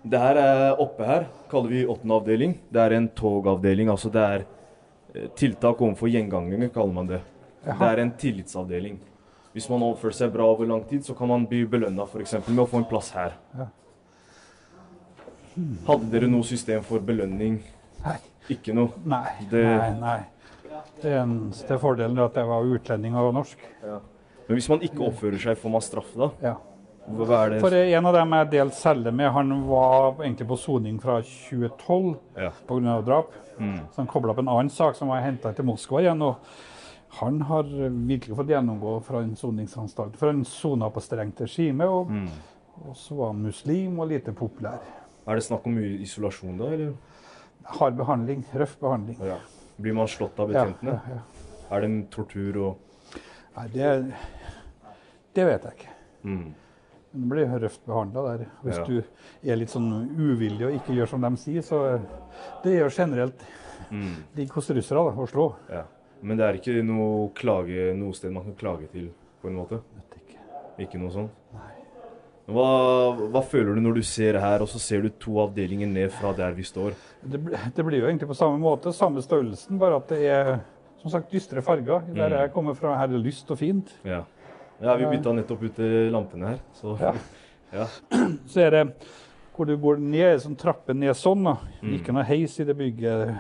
[0.02, 2.56] Det her er oppe her kaller vi åttende avdeling.
[2.74, 3.90] Det er en togavdeling.
[3.92, 4.46] Altså det er
[5.14, 7.22] eh, tiltak overfor gjengangere, kaller man det.
[7.68, 9.00] Det er en tillitsavdeling.
[9.54, 12.34] Hvis man oppfører seg bra over lang tid, så kan man bli belønna f.eks.
[12.48, 13.34] med å få en plass her.
[13.58, 13.68] Ja.
[15.88, 17.58] Hadde dere noe system for belønning?
[18.06, 18.18] Nei.
[18.54, 18.94] Ikke noe?
[19.04, 19.26] Nei.
[19.50, 20.20] Det- nei, nei.
[21.02, 23.58] Det eneste fordelen er at jeg var utlending og norsk.
[23.84, 26.30] Men hvis man ikke oppfører seg, får man straff da?
[26.42, 26.56] Ja.
[27.10, 27.60] Hva er det?
[27.62, 32.18] For en av dem jeg delte celle med, han var egentlig på soning fra 2012
[32.38, 32.52] Ja.
[32.68, 33.02] pga.
[33.04, 33.32] drap.
[33.60, 33.80] Mm.
[33.92, 36.22] Så han kobla opp en annen sak som var henta til Moskva igjen.
[36.22, 36.36] og
[37.20, 37.64] Han har
[38.08, 40.18] virkelig fått gjennomgå fra en soningsanstalt.
[40.20, 42.28] For han sona på strengt regime, og, Mm.
[42.88, 44.80] og så var han muslim og lite populær.
[45.28, 46.94] Er det snakk om isolasjon da, eller?
[47.66, 48.46] Hard behandling.
[48.54, 49.18] Røff behandling.
[49.26, 49.38] Ja.
[49.82, 50.94] Blir man slått av betjentene?
[51.10, 51.76] ja, ja.
[51.76, 52.78] Er det en tortur og
[53.58, 54.14] Nei, det,
[55.34, 55.90] det vet jeg ikke.
[56.24, 56.54] mm.
[57.14, 58.46] Men det blir røft behandla der.
[58.64, 59.04] Hvis du
[59.50, 62.00] er litt sånn uvillig og ikke gjør som de sier, så
[62.64, 63.42] Det gjør generelt
[63.90, 64.16] Mm.
[64.36, 65.56] De hos russere da, å slå.
[65.72, 65.84] Ja.
[66.22, 69.10] Men det er ikke noe, klage, noe sted man kan klage til,
[69.42, 69.82] på en måte?
[69.98, 70.40] Vet ikke.
[70.86, 71.34] Ikke noe sånt?
[72.48, 72.68] Hva,
[73.34, 76.32] hva føler du når du ser her, og så ser du to avdelinger ned fra
[76.38, 76.94] der vi står?
[77.20, 77.42] Det,
[77.76, 80.52] det blir jo egentlig på samme måte, samme størrelsen, bare at det er
[81.02, 82.06] som sagt dystre farger.
[82.16, 82.40] Der Mm.
[82.40, 83.92] jeg kommer fra, her er det lyst og fint.
[84.08, 84.24] Ja.
[84.82, 87.14] ja vi bytta nettopp ut eh, lampene her, så Ja.
[87.82, 87.88] ja.
[88.48, 88.86] Så er det
[89.58, 91.58] hvor du går ned, sånn trappe ned sånn, da.
[91.82, 91.94] Mm.
[91.98, 93.36] Ikke noe heis i det bygget.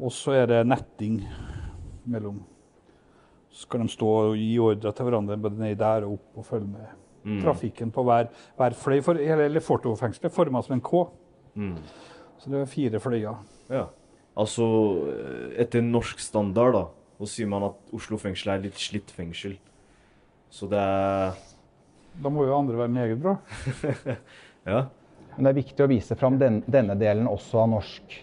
[0.00, 1.20] Og så er det netting
[2.08, 2.40] mellom
[3.50, 6.44] Så skal de stå og gi ordre til hverandre både nedi der og opp og
[6.54, 7.40] følge med Mm.
[7.42, 9.00] trafikken på hver, hver fløy.
[9.02, 11.00] For hele Leforto-fengselet forma som en K.
[11.58, 11.74] Mm.
[12.38, 13.36] Så det er fire fløyer.
[13.68, 13.82] Ja.
[14.38, 14.64] Altså,
[15.10, 16.84] eh, etter norsk standard, da,
[17.18, 19.58] så sier man at Oslo fengsel er litt slitt fengsel.
[20.50, 21.34] Så det er
[22.22, 23.36] Da må jo andre være meget bra.
[24.66, 24.86] Ja.
[25.36, 28.16] Men det er viktig å vise fram den, denne delen også av norsk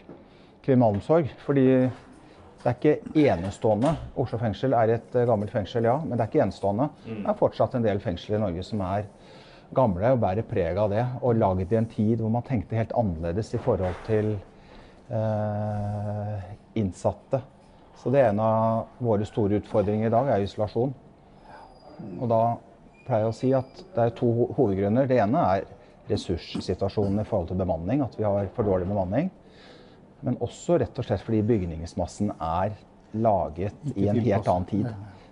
[0.64, 1.30] kriminalomsorg.
[1.46, 1.90] Fordi
[2.66, 3.92] det er ikke enestående.
[4.18, 6.88] Oslo fengsel er et eh, gammelt fengsel, ja, men det er ikke enestående.
[7.06, 9.06] Det er fortsatt en del fengsler i Norge som er
[9.76, 11.04] gamle og bærer preg av det.
[11.22, 14.32] Og laget i en tid hvor man tenkte helt annerledes i forhold til
[15.14, 16.50] eh,
[16.82, 17.44] innsatte.
[18.02, 20.98] Så det er en av våre store utfordringer i dag, er isolasjon.
[22.18, 22.44] Og da
[23.06, 25.06] pleier jeg å si at det er to hovedgrunner.
[25.06, 25.70] Det ene er
[26.10, 29.30] ressurssituasjonen i forhold til bemanning, at vi har for dårlig bemanning.
[30.26, 32.74] Men også rett og slett fordi bygningsmassen er
[33.14, 34.88] laget i en helt annen tid.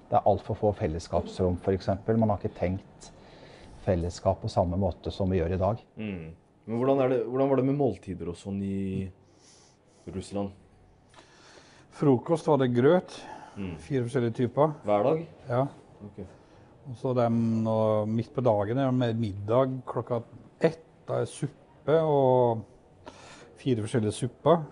[0.10, 1.90] Det er altfor få fellesskapsrom, f.eks.
[2.14, 3.10] Man har ikke tenkt
[3.84, 5.82] fellesskap på samme måte som vi gjør i dag.
[5.98, 6.28] Mm.
[6.66, 9.10] Men hvordan, er det, hvordan var det med måltider og sånn i
[10.14, 10.54] Russland?
[11.94, 13.18] Frokost var det grøt.
[13.58, 13.74] Mm.
[13.82, 14.78] Fire forskjellige typer.
[14.86, 15.26] Hver dag?
[15.50, 15.66] Ja.
[16.08, 16.30] Okay.
[16.90, 17.28] Og så
[18.10, 20.22] midt på dagen er det med middag klokka
[20.62, 20.82] ett.
[21.08, 22.64] Da er suppe og
[23.60, 24.64] fire forskjellige supper.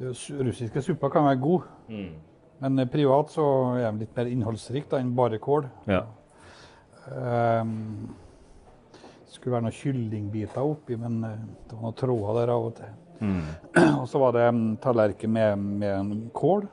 [0.00, 2.10] Det, russiske supper kan være god, Mm.
[2.64, 3.44] men eh, privat så
[3.76, 5.66] er den litt mer innholdsrikt da, enn bare kål.
[5.90, 6.06] Ja.
[7.10, 8.14] Um,
[9.30, 11.36] skulle være noen kyllingbiter oppi, men eh,
[11.68, 12.96] det var noen tråder der av og til.
[13.20, 13.44] Mm.
[14.00, 16.66] Og så var det en tallerken med, med en kål.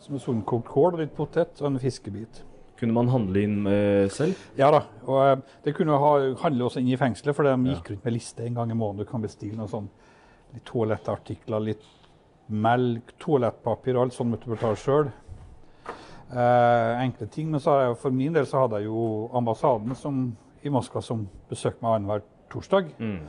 [0.00, 2.42] Som er sunnkokt kål litt potet og en fiskebit.
[2.80, 4.40] Kunne man handle inn eh, selv?
[4.56, 4.82] Ja da.
[5.04, 6.12] Og det kunne ha,
[6.44, 9.04] handle også inn i fengselet, for de gikk rundt med liste en gang i måneden.
[9.04, 9.88] Du kan bestille noe sånn
[10.54, 11.84] litt toalettartikler, litt
[12.50, 15.10] melk, toalettpapir og alt sånt måtte du betale sjøl.
[16.30, 17.50] Eh, enkle ting.
[17.50, 20.28] Men jeg, for min del så hadde jeg jo ambassaden som,
[20.62, 22.92] i Moskva som besøkte meg annenhver torsdag.
[22.98, 23.22] Mm.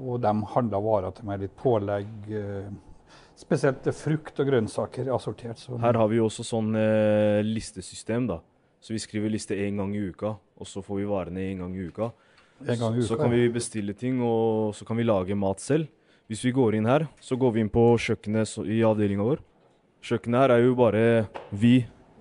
[0.00, 2.30] Og de handla varer til meg, litt pålegg.
[2.30, 2.70] Eh,
[3.40, 5.60] spesielt frukt og grønnsaker assortert.
[5.62, 8.40] Så Her har vi jo også sånn eh, listesystem, da.
[8.80, 11.74] Så vi skriver liste én gang i uka, og så får vi varene én gang
[11.76, 12.10] i uka.
[12.64, 15.60] En gang i Så så kan vi bestille ting, og så kan vi lage mat
[15.60, 15.88] selv.
[16.30, 19.40] Hvis vi går inn her, så går vi inn på kjøkkenet i avdelinga vår.
[20.06, 21.00] Kjøkkenet her er jo bare
[21.50, 21.72] vi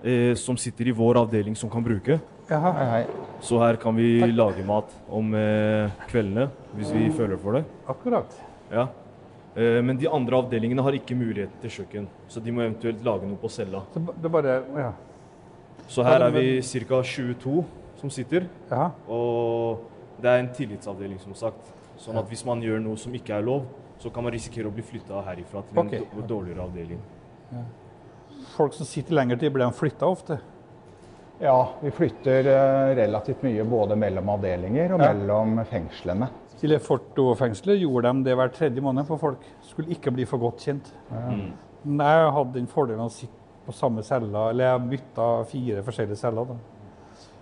[0.02, 2.16] eh, som sitter i vår avdeling som kan bruke.
[2.50, 2.72] Jaha.
[2.74, 3.28] Hei, hei.
[3.46, 7.62] Så her kan vi lage mat om eh, kveldene, hvis vi føler for det.
[7.94, 8.34] Akkurat.
[8.74, 8.88] Ja.
[9.54, 13.30] Eh, men de andre avdelingene har ikke mulighet til kjøkken, så de må eventuelt lage
[13.30, 13.84] noe på cella.
[13.94, 14.88] Så det bare Ja.
[15.86, 17.04] Så her er vi ca.
[17.04, 17.62] 22
[18.02, 18.90] som sitter, Jaha.
[19.06, 19.86] og
[20.18, 21.70] det er en tillitsavdeling, som sagt.
[22.02, 24.74] Sånn at hvis man gjør noe som ikke er lov, så kan man risikere å
[24.74, 26.28] bli flytta herifra til en okay.
[26.28, 27.02] dårligere avdeling.
[28.56, 30.40] Folk som sitter lenger tid, blir de flytta ofte?
[31.40, 35.14] Ja, vi flytter eh, relativt mye både mellom avdelinger og Ja.
[35.14, 36.28] mellom fengslene.
[36.60, 39.46] I Leforto-fengselet gjorde de det hver tredje måned for folk.
[39.64, 40.92] Skulle ikke bli for godt kjent.
[41.12, 41.54] Mm.
[41.86, 46.20] Men jeg hadde den fordelen å sitte på samme cella, eller jeg bytta fire forskjellige
[46.20, 46.46] celler.
[46.46, 46.56] da.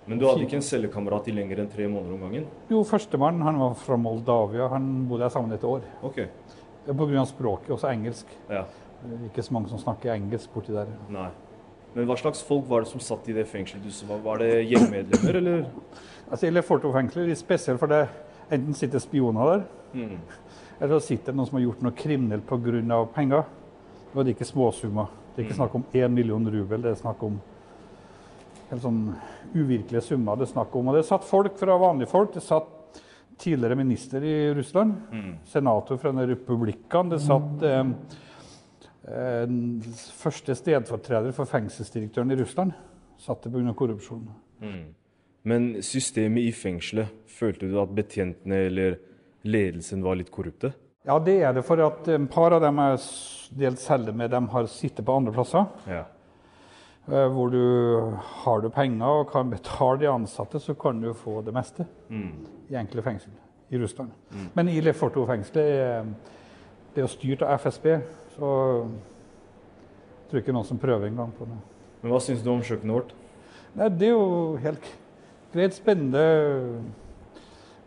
[0.07, 2.45] Men du hadde ikke en cellekamerat i lenger enn tre måneder om gangen?
[2.71, 4.69] Jo, førstemann han var fra Moldavia.
[4.71, 5.81] Han bodde her sammen et år.
[6.07, 6.21] Ok.
[6.87, 7.25] Pga.
[7.27, 8.25] språket, også engelsk.
[8.49, 8.63] Ja.
[9.03, 10.87] Er Ikke så mange som snakker engelsk borti der.
[11.11, 11.27] Nei.
[11.95, 14.37] Men hva slags folk var det som satt i det fengselet du så var?
[14.39, 15.65] Det gjengmedlemmer, eller?
[16.31, 18.07] Altså, Eller er litt spesielt, for det
[18.51, 20.17] enten sitter spioner der, Mm.
[20.81, 23.05] eller så sitter det noen som har gjort noe kriminelt pga.
[23.15, 23.43] penger.
[24.15, 25.07] Er det ikke småsummer.
[25.35, 27.39] Det er ikke snakk om én million rubel, det er snakk om
[28.69, 29.01] helt sånn
[29.55, 30.35] uvirkelige summer.
[30.35, 30.87] Det er snakk om.
[30.91, 32.33] Og det satt folk fra vanlige folk.
[32.33, 33.01] Det satt
[33.37, 35.35] tidligere minister i Russland, Mm.
[35.45, 37.09] senator fra republikken.
[37.09, 37.83] Det satt eh,
[39.07, 39.47] eh,
[40.17, 42.73] første stedfortreder for fengselsdirektøren i Russland.
[43.17, 43.73] Satt det pga.
[43.73, 44.27] korrupsjon.
[44.61, 44.93] Mm.
[45.43, 48.97] Men systemet i fengselet, følte du at betjentene eller
[49.45, 50.73] ledelsen var litt korrupte?
[51.05, 51.63] Ja, det er det.
[51.63, 52.99] For at et par av dem jeg
[53.57, 55.65] delt celle med, dem har sittet på andre plasser.
[55.87, 56.03] Ja.
[57.07, 57.61] Eh, Hvor du
[58.43, 62.45] har du penger og kan betale de ansatte, så kan du få det meste Mm.
[62.69, 63.31] i enkle fengsel
[63.71, 64.11] i Russland.
[64.55, 66.03] Men i Leforto-fengselet er
[66.95, 67.85] det er jo styrt av FSB,
[68.37, 68.47] så
[68.87, 71.57] jeg tror ikke noen som prøver engang på det.
[72.01, 73.11] Men hva syns du om kjøkkenet vårt?
[73.75, 74.87] Nei, det er jo helt
[75.53, 76.23] greit spennende.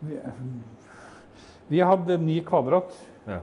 [0.01, 0.17] Vi,
[1.69, 2.93] vi hadde ni kvadrat
[3.27, 3.39] Ja.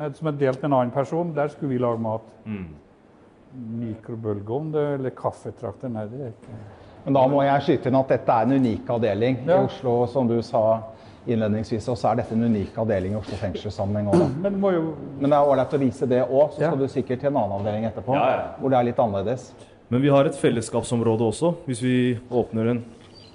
[0.00, 1.32] eh, som er delt med en annen person.
[1.34, 2.22] Der skulle vi lage mat.
[2.44, 2.74] Mm.
[3.54, 6.56] Mikrobølgeovn eller kaffetrakter, nei det er ikke
[7.04, 9.60] Men da må jeg skyte inn at dette er en unik avdeling Ja.
[9.60, 10.80] i Oslo, som du sa
[11.26, 11.88] innledningsvis.
[11.92, 14.22] Og så er dette en unik avdeling i Oslo fengselssammenheng òg.
[14.40, 16.70] Men det jo Men det er ålreit å vise det òg, så Ja.
[16.70, 18.14] skal du sikkert til en annen avdeling etterpå.
[18.14, 18.48] Ja, ja.
[18.60, 19.52] Hvor det er litt annerledes.
[19.90, 22.84] Men vi har et fellesskapsområde også, hvis vi åpner den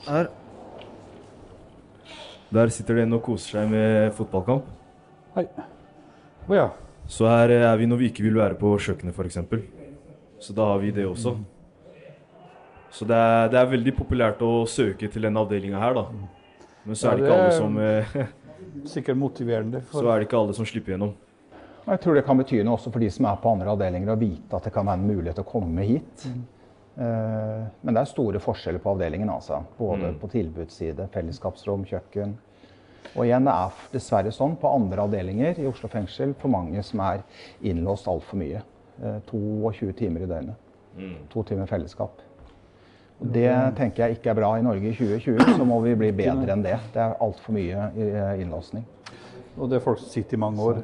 [0.08, 0.28] her.
[2.52, 4.64] Der sitter det en og koser seg med fotballkamp.
[5.36, 5.46] Hei.
[6.50, 6.70] Å ja.
[7.08, 9.38] Så her er vi når vi ikke vil være på kjøkkenet, f.eks.
[10.40, 11.36] Så da har vi det også.
[12.92, 16.06] Så det er, det er veldig populært å søke til denne avdelinga her, da.
[16.86, 18.14] Men så er det ikke alle som eh,
[18.96, 19.82] Sikkert motiverende.
[19.92, 21.12] Så er det ikke alle som slipper gjennom.
[21.90, 24.20] Jeg tror det kan bety noe også for de som er på andre avdelinger, å
[24.20, 26.26] vite at det kan være en mulighet å komme hit.
[27.00, 29.62] Eh, Men det er store forskjeller på avdelingen, altså.
[29.78, 30.20] Både Mm.
[30.22, 32.36] på tilbudsside, fellesskapsrom, kjøkken.
[33.16, 37.00] Og igjen, det er dessverre sånn på andre avdelinger i Oslo fengsel for mange som
[37.00, 37.24] er
[37.64, 38.62] innlåst altfor mye.
[39.04, 40.56] Eh, 22 timer i døgnet.
[41.32, 42.22] To timer fellesskap.
[43.20, 46.12] Og Det tenker jeg ikke er bra i Norge i 2020, så må vi bli
[46.16, 46.78] bedre enn det.
[46.94, 48.86] Det er altfor mye eh, innlåsning.
[49.58, 50.82] Og det er folk som sitter i mange år.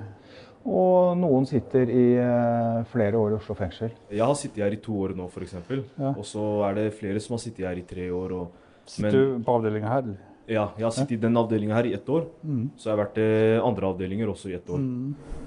[0.66, 3.92] Og noen sitter i eh, flere år i Oslo fengsel.
[4.12, 5.58] Jeg har sittet her i to år nå, f.eks.
[5.72, 6.12] Ja.
[6.12, 8.40] Og så er det flere som har sittet her i tre år.
[8.40, 10.04] Og, Sitter du på avdelinga her?
[10.06, 10.32] eller?
[10.46, 12.28] ja, jeg har sittet i den avdelinga her i ett år.
[12.46, 12.66] Mm.
[12.78, 13.30] Så jeg har vært i
[13.66, 14.82] andre avdelinger også i ett år.
[14.82, 15.45] I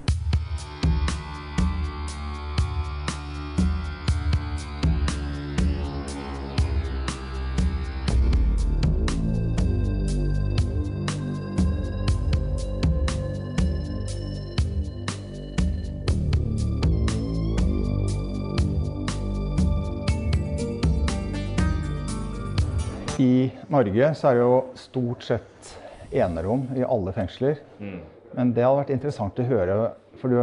[23.69, 25.73] Norge så er det jo stort sett
[26.11, 27.59] enerom i alle fengsler.
[27.79, 27.99] Mm.
[28.33, 29.79] Men det hadde vært interessant å høre.
[30.19, 30.39] For du,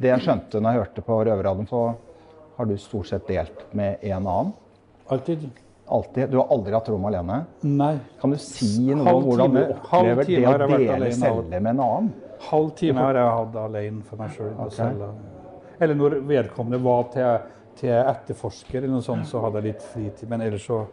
[0.00, 1.82] det jeg skjønte når jeg hørte på Røverradioen, så
[2.56, 4.54] har du stort sett delt med en annen.
[5.10, 5.46] Alltid?
[5.90, 6.28] Alltid.
[6.30, 7.38] Du har aldri hatt rom alene.
[7.66, 7.94] Nei.
[8.20, 11.70] Kan du si noe Halv om hvordan du opplever det å dele alene celle med
[11.72, 12.10] en annen?
[12.50, 14.52] Halv time har jeg hatt alene for meg sjøl.
[14.66, 15.08] Okay.
[15.80, 17.48] Eller når vedkommende var til,
[17.80, 20.28] til etterforsker, eller noe sånt, så hadde jeg litt fritid.
[20.30, 20.84] Men ellers så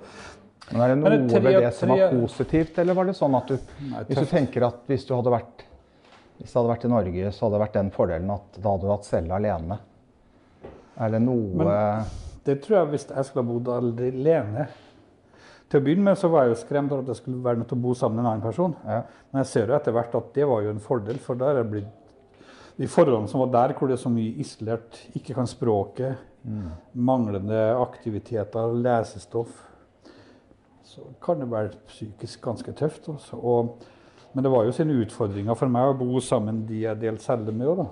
[0.71, 3.36] Men er det noe det tre- ved det som var positivt, eller var det sånn
[3.38, 5.63] at du Nei, Hvis du tenker at hvis du hadde vært
[6.38, 8.82] hvis det hadde vært i Norge, så hadde det vært den fordelen at da hadde
[8.86, 9.80] du hatt celle alene.
[10.99, 12.03] Er det noe Men-
[12.45, 14.67] Det tror jeg hvis jeg skulle ha bodd alene
[15.69, 17.67] Til å begynne med så var jeg jo skremt over at jeg skulle være nødt
[17.67, 18.75] til å bo sammen med en annen person.
[18.86, 19.01] Ja.
[19.34, 21.63] Men jeg ser jo etter hvert at det var jo en fordel, for der er
[21.63, 21.88] blitt
[22.77, 26.15] De forholdene som var der, hvor det er så mye isolert, ikke kan språket,
[26.95, 29.49] manglende aktiviteter, lesestoff,
[30.88, 33.10] så kan det være psykisk ganske tøft.
[33.12, 33.38] Også.
[33.38, 33.84] Og,
[34.34, 37.54] men det var jo sine utfordringer for meg å bo sammen de jeg delte celle
[37.56, 37.88] med òg, da.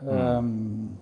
[0.00, 0.96] Um,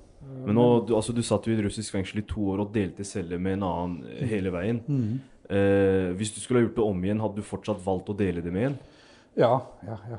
[0.44, 3.06] Men nå, du, altså, du satt jo i russisk fengsel i to år og delte
[3.06, 4.80] celle med en annen eh, hele veien.
[4.86, 5.20] Mm.
[5.48, 8.42] Eh, hvis du skulle ha gjort det om igjen, hadde du fortsatt valgt å dele
[8.44, 8.76] det med en?
[9.38, 9.54] Ja,
[9.86, 10.18] ja, ja.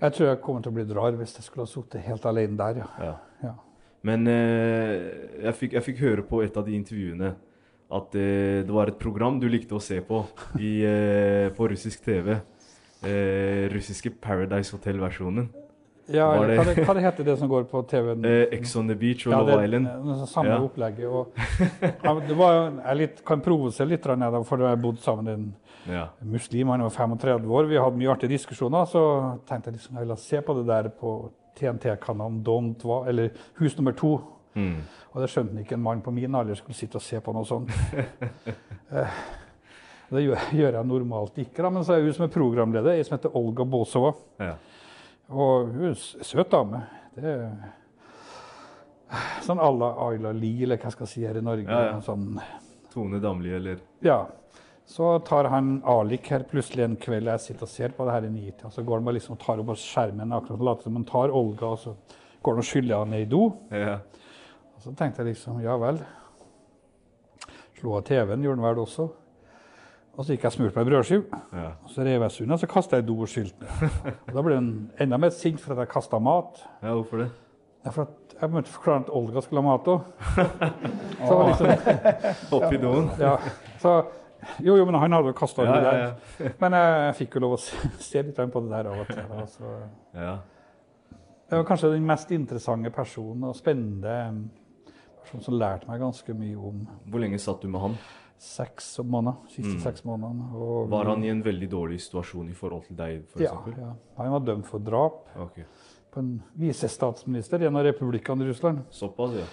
[0.00, 2.58] Jeg tror jeg kommer til å bli rar hvis jeg skulle ha sittet helt alene
[2.58, 2.88] der, ja.
[3.04, 3.14] Ja.
[3.44, 3.54] ja.
[4.02, 4.96] Men eh,
[5.44, 7.34] jeg, fikk, jeg fikk høre på et av de intervjuene
[7.92, 10.22] at eh, det var et program du likte å se på
[10.58, 12.38] i, eh, på russisk TV.
[13.02, 15.48] Eh, russiske Paradise Hotel-versjonen.
[16.08, 18.24] ja det- hva, det, hva det heter det som går på TV-en?
[18.30, 19.86] Eh, Ex on the Beach og ja, Love Island.
[19.86, 20.58] det samme Ja.
[20.60, 21.06] opplegget.
[21.06, 21.32] Og,
[22.04, 25.54] ja, det var, jeg litt, kan provosere litt, da, for jeg bodd sammen med en
[25.92, 26.08] Ja.
[26.22, 27.66] muslim, han var 35 år.
[27.68, 30.88] Vi hadde mye artige diskusjoner, så tenkte jeg liksom, jeg ville se på det der
[30.90, 34.20] på TNT-kanalen Don't Hva, eller Hus nummer to.
[34.54, 34.80] Mm.
[35.12, 37.48] Og det skjønte ikke en mann på min alder skulle sitte og se på noe
[37.48, 37.72] sånt.
[38.92, 39.12] Eh,
[40.12, 43.14] det gjør, jeg normalt ikke, da, men så er hun som er programleder, ei som
[43.14, 44.10] heter Olga Båsova.
[44.36, 44.50] Ja.
[45.32, 46.82] Og hun er en søt dame.
[47.16, 47.46] Det er
[49.46, 51.64] sånn à la Ayla Lie, eller hva skal jeg si her i Norge.
[51.64, 51.96] Ja, ja.
[52.04, 52.36] Sånn,
[52.92, 54.20] Tone Damli, eller ja.
[54.92, 58.26] Så tar han Alik her plutselig en kveld jeg sitter og ser på det her
[58.28, 58.68] i nitida.
[58.74, 61.70] Så går han bare liksom og tar opp skjermen akkurat later som han tar Olga,
[61.72, 61.94] og så
[62.42, 63.46] går han og skyller han ned i do.
[63.72, 64.00] ja.
[64.82, 66.00] Og så tenkte jeg liksom, ja vel.
[67.78, 69.04] Slo av TV-en, gjorde den vel også.
[70.12, 71.38] Og så gikk jeg og smurte på ei brødskive.
[71.54, 71.68] ja.
[71.86, 74.08] Og så rev jeg sunda, så kasta jeg i do og skylte ned.
[74.26, 76.58] Og da ble hun enda mer sint for at jeg kasta mat.
[76.82, 77.28] ja hvorfor det?
[77.84, 80.00] Ja, for at jeg måtte forklare at Olga skulle ha mat òg.
[81.28, 81.92] Så liksom,
[82.58, 83.10] Oppi doen?
[83.22, 83.36] ja,
[83.78, 83.92] så,
[84.58, 85.92] jo, jo, men han hadde jo kasta Ja, ja,
[86.40, 86.56] der.
[86.58, 89.30] Men jeg fikk jo lov å se, litt på det der av og til.
[89.30, 89.76] Da.
[90.18, 90.32] Ja.
[91.46, 94.16] Det var kanskje den mest interessante personen og spennende
[95.24, 97.96] person som lærte meg ganske mye om Hvor lenge satt du med han?
[98.42, 99.36] seks måneder.
[99.48, 99.80] Siste Mm.
[99.84, 100.48] seks månedene.
[100.58, 103.40] Og Var han i en veldig dårlig situasjon i forhold til deg, f.eks.?
[103.42, 103.92] ja, ja.
[104.18, 105.62] Han var dømt for drap okay.
[106.10, 108.80] på en visestatsminister i en av republikkene i Russland.
[108.90, 109.44] Såpass, ja.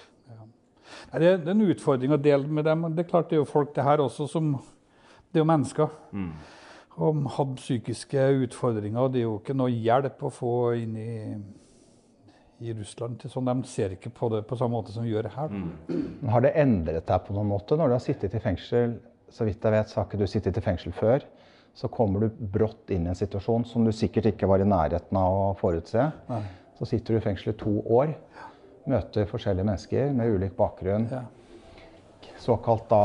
[1.14, 2.82] Nei, Det, det er en utfordring å dele med dem.
[2.96, 4.54] Det er klart det er jo folk det her også som
[5.32, 5.90] Det er jo mennesker.
[6.12, 6.32] Mm.
[6.98, 9.08] Og hadde psykiske utfordringer.
[9.14, 11.36] Det er jo ikke noe hjelp å få inn i,
[12.60, 13.20] i Russland.
[13.20, 15.50] til sånn De ser ikke på det på samme måte som vi gjør her.
[15.50, 16.30] Mm.
[16.30, 19.00] Har det endret deg på noen måte når du har sittet i fengsel?
[19.30, 21.26] Så vidt jeg vet, så har ikke du sittet i fengsel før.
[21.78, 25.20] Så kommer du brått inn i en situasjon som du sikkert ikke var i nærheten
[25.20, 26.10] av å forutse.
[26.30, 26.42] Nei.
[26.80, 28.16] Så sitter du i fengsel i to år,
[28.90, 31.10] møter forskjellige mennesker med ulik bakgrunn.
[31.12, 31.26] Ja.
[32.40, 33.04] Såkalt da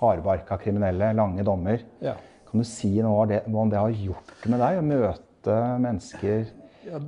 [0.00, 1.80] hardbarka kriminelle, lange dommer.
[2.04, 2.16] Ja.
[2.50, 6.44] Kan du si noe om det, om det har gjort med deg å møte mennesker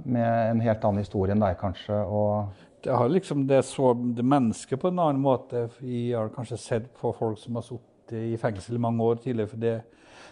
[0.04, 2.00] med en helt annen historie enn deg, kanskje?
[2.06, 2.62] og...
[2.86, 5.64] Det har liksom det så det mennesket på en annen måte.
[5.80, 9.48] Vi har kanskje sett på folk som har sittet i fengsel i mange år tidligere.
[9.50, 9.80] for det,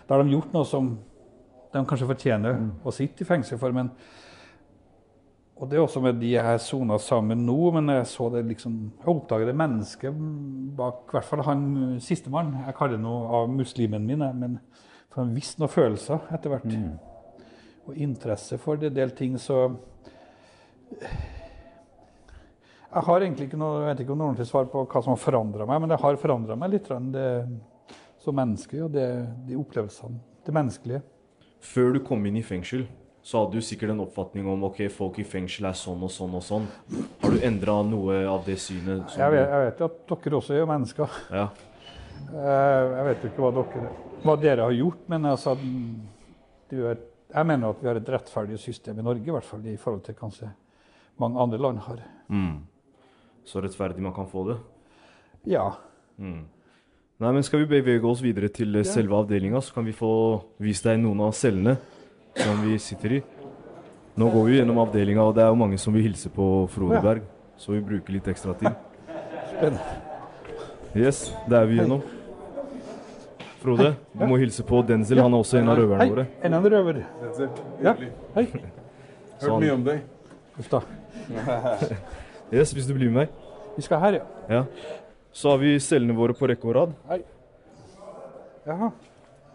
[0.07, 0.93] Da har de gjort noe som
[1.73, 3.75] de kanskje fortjener å sitte i fengsel for.
[3.75, 3.91] Men,
[5.57, 8.77] og det er også med de jeg sona sammen nå, men jeg så det liksom,
[9.01, 10.21] jeg oppdaget det mennesket
[10.79, 11.65] bak i hvert fall han
[11.99, 12.55] sistemann.
[12.69, 14.61] Jeg kaller det noe av muslimen min, jeg, men
[15.09, 16.71] for han visste noen følelser etter hvert.
[17.87, 19.37] Og interesse for det del ting.
[19.39, 19.67] så
[22.95, 25.19] Jeg har egentlig ikke noe, jeg vet ikke noe ordentlig svar på hva som har
[25.21, 27.25] forandra meg, men det har forandra meg litt det,
[28.23, 29.09] som menneske og det,
[29.49, 30.21] de opplevelsene.
[30.47, 31.01] Det menneskelige.
[31.65, 32.85] Før du kom inn i fengsel,
[33.25, 36.35] så hadde du sikkert en oppfatning om ok, folk i fengsel er sånn og sånn
[36.37, 36.67] og sånn.
[37.23, 39.15] Har du endra noe av det synet?
[39.17, 41.17] Jeg vet, jeg vet jo at dere også er mennesker.
[41.33, 41.47] Ja.
[42.31, 43.91] Eh, Jeg vet jo ikke hva dere,
[44.23, 45.57] hva dere har gjort, men altså,
[46.71, 47.01] det er,
[47.35, 50.05] jeg mener at vi har et rettferdig system i Norge, i hvert fall i forhold
[50.07, 50.51] til kanskje
[51.19, 52.03] mange andre land har.
[52.29, 52.61] Mm.
[53.45, 54.59] Så rettferdig man kan få det.
[55.51, 55.71] Ja.
[56.17, 56.45] Mm.
[57.19, 58.83] Nei, men Skal vi bevege oss videre til ja.
[58.87, 60.13] selve avdelinga, så kan vi få
[60.63, 61.77] vist deg noen av cellene
[62.39, 63.23] som vi sitter i.
[64.15, 67.03] Nå går vi gjennom avdelinga, og det er jo mange som vil hilse på Frode
[67.03, 67.21] Ja.
[67.57, 68.75] Så vi bruker litt ekstra tid.
[69.53, 70.01] Spennende.
[70.95, 72.03] Yes, det er vi gjennom.
[73.65, 75.23] Frode, du må hilse på Denzil.
[75.25, 76.25] Han er også en av røverne Hei, våre.
[76.45, 76.99] en av røver.
[77.81, 77.95] Ja,
[78.35, 78.45] hei.
[79.41, 80.03] Hørt mye om deg.
[80.61, 80.83] Uff da.
[82.53, 83.31] Yes, hvis du blir med meg.
[83.75, 84.27] Vi skal her, ja.
[84.53, 84.61] Ja.
[85.35, 86.93] Så har vi cellene våre på rekke og rad.
[88.69, 88.91] Jaha.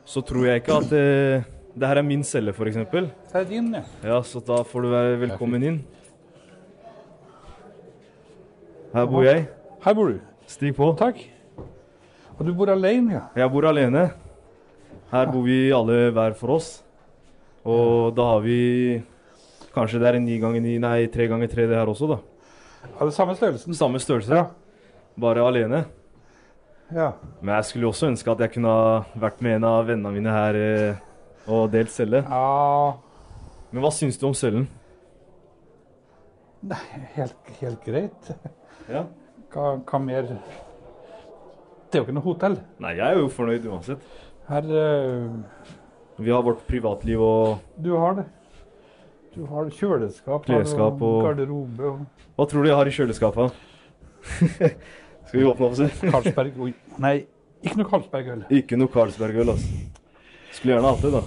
[0.09, 1.45] Så tror jeg ikke at eh,
[1.77, 2.81] det her er min celle, f.eks.
[2.89, 3.05] Det
[3.37, 3.83] er din, ja.
[4.03, 5.79] Ja, så da får du være velkommen inn.
[8.97, 9.45] Her bor jeg.
[9.85, 10.19] Her bor du.
[10.49, 10.89] Stig på.
[10.99, 11.21] Takk.
[12.39, 13.23] Og du bor alene, ja?
[13.35, 14.05] Jeg bor alene.
[15.11, 16.69] Her bor vi alle hver for oss.
[17.67, 18.59] Og da har vi
[19.69, 22.15] Kanskje det er en ni ganger ni, nei, tre ganger tre det her også, da.
[22.97, 23.75] Har det samme størrelsen?
[23.77, 24.33] Samme størrelse.
[24.33, 24.47] Ja.
[25.19, 25.83] Bare alene.
[26.95, 27.11] Ja.
[27.41, 30.33] Men jeg skulle også ønske at jeg kunne ha vært med en av vennene mine
[30.33, 31.03] her eh,
[31.45, 32.23] og delt celle.
[32.25, 32.95] Ja
[33.69, 34.65] Men hva syns du om cellen?
[36.65, 36.81] Nei,
[37.13, 38.31] helt, helt greit.
[38.89, 39.05] Ja.
[39.53, 40.33] Hva, hva mer
[41.89, 42.55] Det er jo ikke noe hotell.
[42.83, 44.03] Nei, jeg er jo fornøyd uansett.
[44.49, 45.63] Her uh,
[46.21, 48.25] Vi har vårt privatliv og Du har det.
[49.33, 52.05] Du har kjøleskap, Kleskap, og- garderobe og
[52.37, 53.57] Hva tror du jeg har i kjøleskapet?
[55.29, 55.89] Skal vi åpne opp, se?
[56.09, 56.71] Carlsberg Oi.
[57.01, 57.15] Nei,
[57.61, 58.45] ikke noe Carlsberg-øl.
[58.57, 59.81] Ikke noe Carlsberg-øl, altså.
[60.57, 61.21] Skulle gjerne hatt det, da.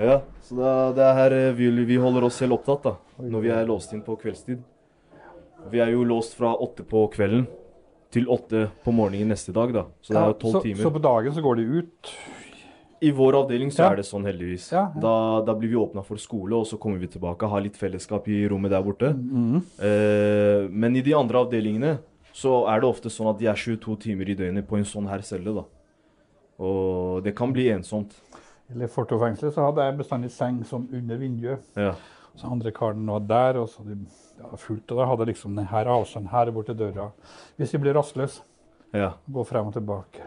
[0.08, 3.24] ja, så da, det er her eh, vi, vi holder oss selv opptatt, da.
[3.34, 4.62] Når vi er låst inn på kveldstid.
[5.70, 7.48] Vi er jo låst fra åtte på kvelden
[8.10, 9.84] til åtte på morgenen neste dag, da.
[10.02, 10.82] Så det er jo tolv så, timer.
[10.82, 12.12] Så på dagen så går de ut.
[13.00, 13.92] I vår avdeling så Ja.
[13.92, 14.66] er det sånn, heldigvis.
[14.72, 14.90] Ja.
[15.00, 18.28] Da, da blir vi åpna for skole, og så kommer vi tilbake, har litt fellesskap
[18.28, 19.14] i rommet der borte.
[19.16, 19.62] Mm.
[19.80, 21.98] Eh, men i de andre avdelingene
[22.34, 25.08] så er det ofte sånn at de er 22 timer i døgnet på en sånn
[25.08, 25.64] her celle, da.
[26.60, 28.12] Og det kan bli ensomt.
[28.70, 31.64] I Leforto-fengselet så hadde jeg bestandig seng som under vinduet.
[31.76, 31.94] Ja.
[32.36, 33.96] Så andre karen var der, og så de
[34.38, 34.94] ja, fulgte.
[34.94, 37.10] Og da hadde liksom denne avstanden her bort til døra.
[37.58, 38.42] Hvis de blir rastløse,
[38.94, 39.12] Ja.
[39.30, 40.22] gå frem og tilbake.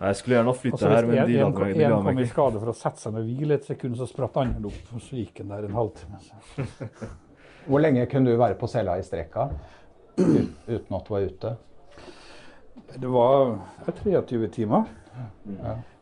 [0.00, 2.60] Jeg skulle gjerne flytte her, men en, de en, andre de en kom i skade
[2.62, 5.40] for å sette seg med hvil et sekund, så spratt andre opp, og så gikk
[5.42, 6.20] han der en halvtime.
[7.68, 9.48] Hvor lenge kunne du være på cella i strekka
[10.18, 11.56] uten at du var ute?
[12.94, 13.58] Det var
[13.90, 14.86] 23 timer.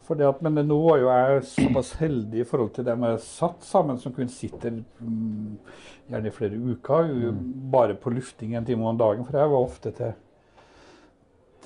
[0.07, 3.65] Fordi at, men nå var jo jeg såpass heldig i forhold til dem jeg satt
[3.67, 5.57] sammen, som kunne sitte mm,
[6.13, 7.33] gjerne i flere uker, jo
[7.73, 9.27] bare på lufting en time om dagen.
[9.27, 10.15] For jeg var ofte til,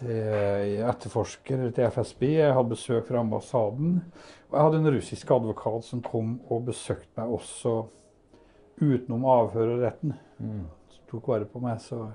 [0.00, 2.24] til etterforsker til FSB.
[2.38, 4.00] Jeg hadde besøk fra ambassaden.
[4.48, 7.76] Og jeg hadde en russisk advokat som kom og besøkte meg også
[8.81, 10.16] utenom avhør og retten.
[10.40, 11.76] Som tok vare på meg.
[11.85, 12.07] Så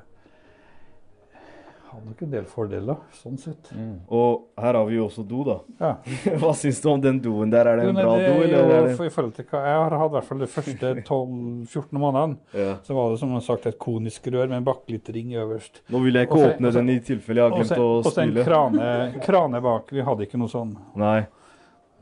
[1.95, 3.69] hadde nok en del fordeler, sånn sett.
[4.13, 5.55] Og her har vi jo også do, da.
[5.79, 5.91] Ja.
[6.41, 7.69] Hva syns du om den doen der?
[7.71, 9.47] Er det Jo, en nei, bra det do, er eller jo det I forhold til
[9.49, 12.75] hva jeg har hatt, i hvert fall de første 12-14 månedene, Ja.
[12.85, 15.81] så var det som sagt et konisk rør med en bakkelittering øverst.
[15.89, 17.91] Nå vil jeg ikke også, åpne også, den i tilfelle jeg har glemt så å
[18.03, 18.89] og så en krane,
[19.27, 19.91] krane bak.
[19.95, 20.75] Vi hadde ikke noe sånn.
[20.95, 21.19] Nei.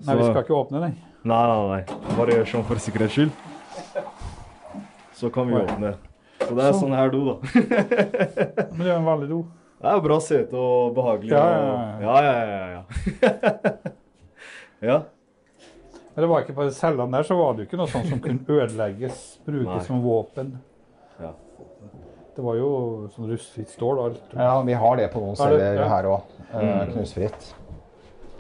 [0.04, 0.96] Nei, vi skal ikke åpne den.
[1.24, 2.16] Nei, nei, nei.
[2.18, 3.32] Bare gjør sånn for sikkerhets skyld.
[5.16, 5.94] Så kan vi åpne.
[6.44, 6.90] Så det er Sånn.
[6.90, 7.36] sånn her do, da.
[8.74, 9.38] Men det er en vanlig do.
[9.84, 11.34] Det er jo bra sete og behagelig.
[11.34, 11.48] Ja,
[12.00, 13.82] ja, ja, ja, ja, ja.
[14.90, 15.00] ja.
[16.14, 18.22] Men det var ikke på cellene der, så var det jo ikke noe sånt som
[18.24, 19.82] kunne ødelegges, brukes Nei.
[19.90, 20.54] som våpen.
[21.20, 21.34] Ja.
[22.38, 22.70] Det var jo
[23.12, 24.32] sånn rustfritt stål og alt.
[24.38, 25.90] Ja, vi har det på noen celler ja.
[25.92, 26.32] her òg.
[26.54, 26.94] Mm.
[26.94, 27.52] knusfritt.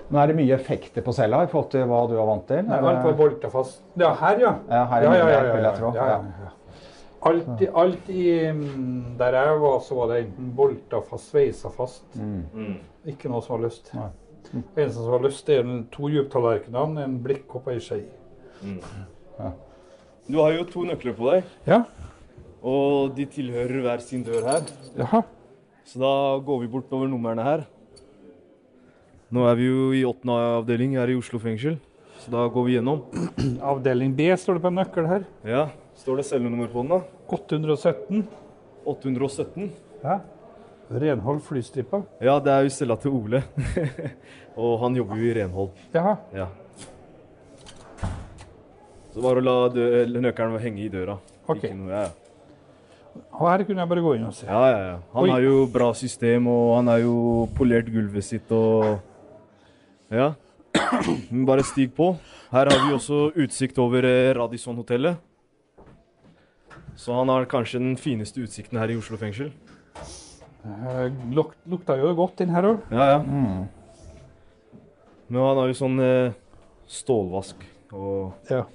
[0.07, 2.63] Men er det mye effekter på cella i forhold til hva du er vant til?
[2.69, 3.83] Nei, alt var det- bolta fast.
[3.99, 4.55] Ja, her, ja.
[4.69, 5.53] Ja, her er ja.
[5.57, 5.91] vil jeg tro.
[5.97, 6.55] ja, ja, ja.
[7.25, 11.69] Alt, i, alt i mm, Der jeg var, så var det enten bolta fast, sveisa
[11.71, 12.03] fast.
[12.19, 12.75] Mm.
[13.07, 13.89] Ikke noe som var løst.
[13.95, 14.09] Nei.
[14.53, 18.01] Det eneste som var løst, er en- to djuptallerkener, en blikkopp og ei skje.
[20.29, 21.81] Du har jo to nøkler på deg, Ja.
[22.63, 24.61] og de tilhører hver sin dør her.
[24.97, 25.23] Jaha.
[25.85, 27.65] Så da går vi bort over numrene her.
[29.33, 31.79] Nå er vi jo i åttende avdeling her i Oslo fengsel,
[32.19, 33.01] så da går vi gjennom.
[33.71, 35.25] Avdeling B står det på en nøkkel her.
[35.43, 35.63] Ja,
[35.95, 37.01] Står det cellenummer på den, da?
[37.29, 38.23] 817.
[38.85, 39.69] 817.
[40.03, 40.19] Ja.
[40.89, 42.01] Renhold flystripa.
[42.21, 43.43] Ja, det er jo cella til Ole.
[44.59, 45.71] og han jobber jo i renhold.
[45.93, 46.17] Jaha.
[46.35, 46.49] Ja.
[49.13, 49.55] Så bare å la
[50.25, 51.19] nøkkelen henge i døra.
[51.45, 51.63] Ok.
[51.63, 52.19] Ikke noe, ja, ja.
[53.13, 54.47] Her kunne jeg bare gå inn og se.
[54.49, 54.95] Ja, ja, ja.
[55.13, 55.33] Han Oi.
[55.35, 57.17] har jo bra system, og han har jo
[57.57, 58.97] polert gulvet sitt og
[60.13, 60.33] Ja.
[61.31, 62.15] Men bare stig på.
[62.53, 65.21] Her har vi også utsikt over eh, Radisson-hotellet.
[66.95, 69.51] Så han har kanskje den fineste utsikten her i Oslo fengsel.
[70.63, 72.83] Eh, luk, lukta jo godt inn her òg.
[72.93, 73.19] Ja, ja.
[75.27, 76.35] Men han har jo sånn eh,
[76.87, 77.63] stålvask
[77.93, 78.65] og Ja.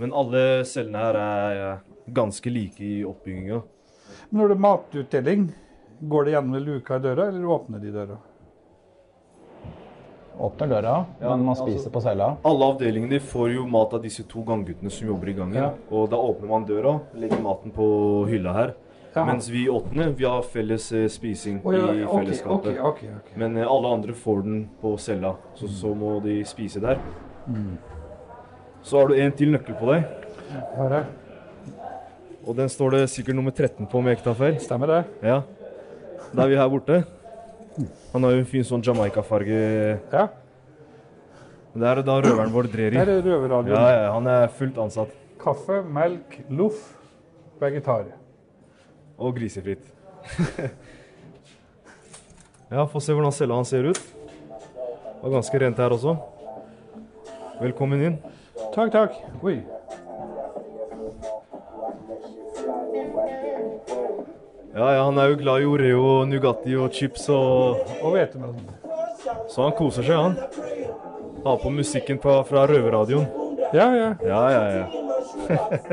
[0.00, 1.80] Men alle cellene her er eh,
[2.16, 3.60] ganske like i oppbygginga.
[4.30, 5.42] Men når det er matutdeling,
[6.08, 8.16] går det gjennom luka i døra, eller åpner de døra?
[10.40, 12.30] Åpner døra, men man spiser på cella.
[12.48, 15.58] Alle avdelingene får jo mat av disse to gangguttene som jobber i gangen.
[15.60, 15.66] Ja.
[15.92, 17.88] Og da åpner man døra, legger maten på
[18.30, 18.72] hylla her.
[19.12, 19.26] Ja.
[19.26, 22.78] Mens vi åttende, vi har felles eh, spising oh, ja, i fellesskapet.
[22.78, 23.30] ok, ok, ok.
[23.42, 27.02] Men eh, alle andre får den på cella, så, så må de spise der.
[27.46, 27.76] Mm.
[28.82, 30.06] Så har du en til nøkkel på deg,
[30.78, 31.08] Her er.
[32.46, 34.56] og den står det sikkert nummer 13 på med ektafel.
[34.62, 35.02] Stemmer det.
[35.20, 35.42] Ja.
[36.30, 37.02] Da er vi her borte.
[38.12, 39.58] Han har jo en fin sånn Jamaica-farge.
[40.12, 40.26] Ja.
[41.70, 42.98] Det er da røveren vår drer i.
[42.98, 43.76] Det er røverradioen.
[43.76, 45.12] Ja, ja, han er fullt ansatt.
[45.40, 46.80] Kaffe, melk, loff,
[47.62, 48.08] vegetar.
[49.20, 49.84] Og grisefritt.
[52.74, 54.00] ja, få se hvordan cella hans ser ut.
[54.00, 56.16] Det var ganske rent her også.
[57.60, 58.18] Velkommen inn.
[58.74, 59.20] Takk, takk.
[59.44, 59.60] Oi.
[64.74, 68.54] Ja, ja, han er jo glad i Oreo, Nugatti og chips og Og hvetemel.
[69.50, 70.36] Så han koser seg, han.
[71.44, 73.26] Har på musikken på, fra røverradioen.
[73.74, 74.10] Ja, ja.
[74.26, 74.86] Ja, ja, ja.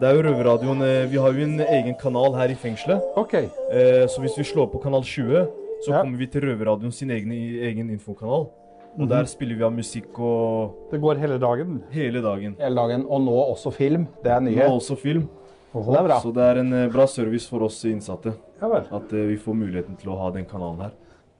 [0.00, 3.02] Det er jo Røverradioen eh, Vi har jo en egen kanal her i fengselet.
[3.18, 3.34] OK.
[3.34, 5.48] Eh, Så hvis vi slår på kanal 20,
[5.82, 6.02] så Ja.
[6.02, 8.46] kommer vi til Røverradioen sin egen, egen infokanal.
[8.94, 9.08] Og Mhm.
[9.08, 11.82] der spiller vi av musikk og Det går hele dagen?
[11.90, 12.56] Hele dagen.
[12.60, 13.04] Hele dagen.
[13.08, 14.06] Og nå også film.
[14.22, 14.56] Det er nye.
[14.56, 15.28] Nå også film.
[15.72, 16.14] Så det er.
[16.20, 18.32] Så det er en eh, bra service for oss innsatte.
[18.60, 18.86] Ja vel.
[18.90, 20.94] At eh, vi får muligheten til å ha den kanalen her.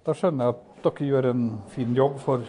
[0.07, 2.45] Da skjønner jeg at dere gjør en fin jobb for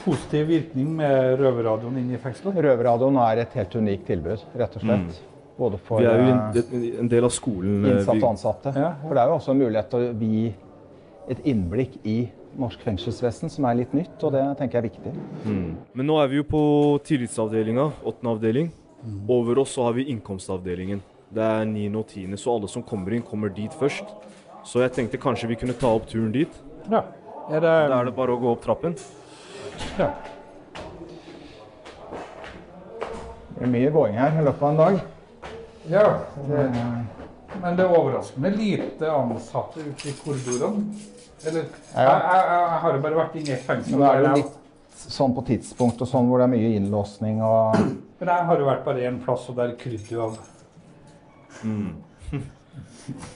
[0.00, 2.56] positiv virkning med røverradioen inn i fengselet.
[2.64, 5.20] Røverradioen er et helt unikt tilbud, rett og slett.
[5.60, 6.06] Både for Mm.
[6.06, 6.64] Vi er jo eh,
[6.96, 7.84] en, en del av skolen.
[7.84, 8.72] eh, innsatte og ansatte.
[8.80, 10.54] Ja, For det er jo også en mulighet til å gi
[11.30, 15.12] et innblikk i norsk fengselsvesen som er litt nytt, og det tenker jeg er viktig.
[15.44, 15.76] Mm.
[15.94, 16.62] Men nå er vi jo på
[17.06, 18.72] tillitsavdelinga, åttende avdeling.
[19.28, 21.00] Over oss så har vi innkomstavdelingen.
[21.30, 21.86] Det er 9.
[21.96, 24.04] og tiende, så alle som kommer inn, kommer dit først.
[24.66, 26.52] Så jeg tenkte kanskje vi kunne ta opp turen dit.
[26.90, 27.04] Ja.
[27.50, 28.96] Er det, Da er det bare å gå opp trappen.
[29.98, 30.10] Ja.
[33.56, 35.00] Det er mye gåing her i løpet av en dag.
[35.90, 36.04] Ja.
[36.48, 36.66] Det,
[37.60, 40.94] men det er overraskende lite ansatte ute i korridorene.
[41.46, 42.04] Eller Ja.
[42.04, 43.96] jeg, jeg, jeg har jo bare vært inne i et fengsel.
[43.96, 44.56] Men nå er jo litt
[45.00, 47.76] sånn på tidspunkt og sånn hvor det er mye innlåsning og
[48.20, 50.40] Men jeg har jo vært bare én plass, og der krydder jo av
[51.64, 51.96] Mm.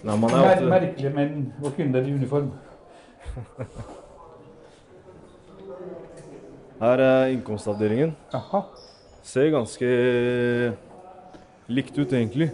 [0.07, 2.53] Nei, man er ofte merkelige menn og kvinner i uniform.
[6.79, 8.15] Her er innkomstavdelingen.
[8.39, 8.61] Aha.
[9.27, 9.89] Ser ganske
[11.67, 12.53] likt ut, egentlig.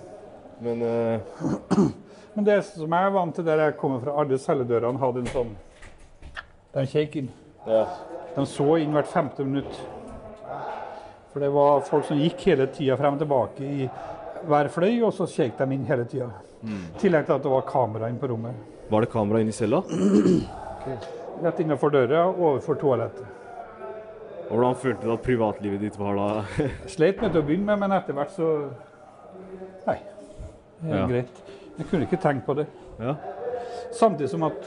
[0.64, 1.90] Men uh...
[2.34, 5.30] Men det som jeg er vant til der jeg kommer fra, alle celledørene hadde en
[5.32, 5.48] sånn
[6.76, 7.16] Den kjekk.
[7.66, 7.80] Ja.
[8.36, 9.80] De så inn hvert femte minutt.
[11.32, 13.88] For det var folk som gikk hele tida frem og tilbake i
[14.50, 16.30] hver fløy, og så kjekk de inn hele tida.
[16.62, 16.80] Mm.
[17.00, 18.56] Tillegg til at det var kamera inne på rommet.
[18.90, 19.82] Var det kamera inne i cella?
[21.44, 23.36] Rett innenfor døra, overfor toalettet.
[24.50, 26.28] Og Hvordan følte du at privatlivet ditt var da?
[26.90, 28.48] Sleit med til å begynne med, men etter hvert så
[29.86, 29.98] Nei.
[30.80, 31.06] Det er Ja.
[31.06, 31.42] greit.
[31.78, 32.66] Jeg kunne ikke tenkt på det.
[33.00, 33.14] Ja.
[33.96, 34.66] Samtidig som at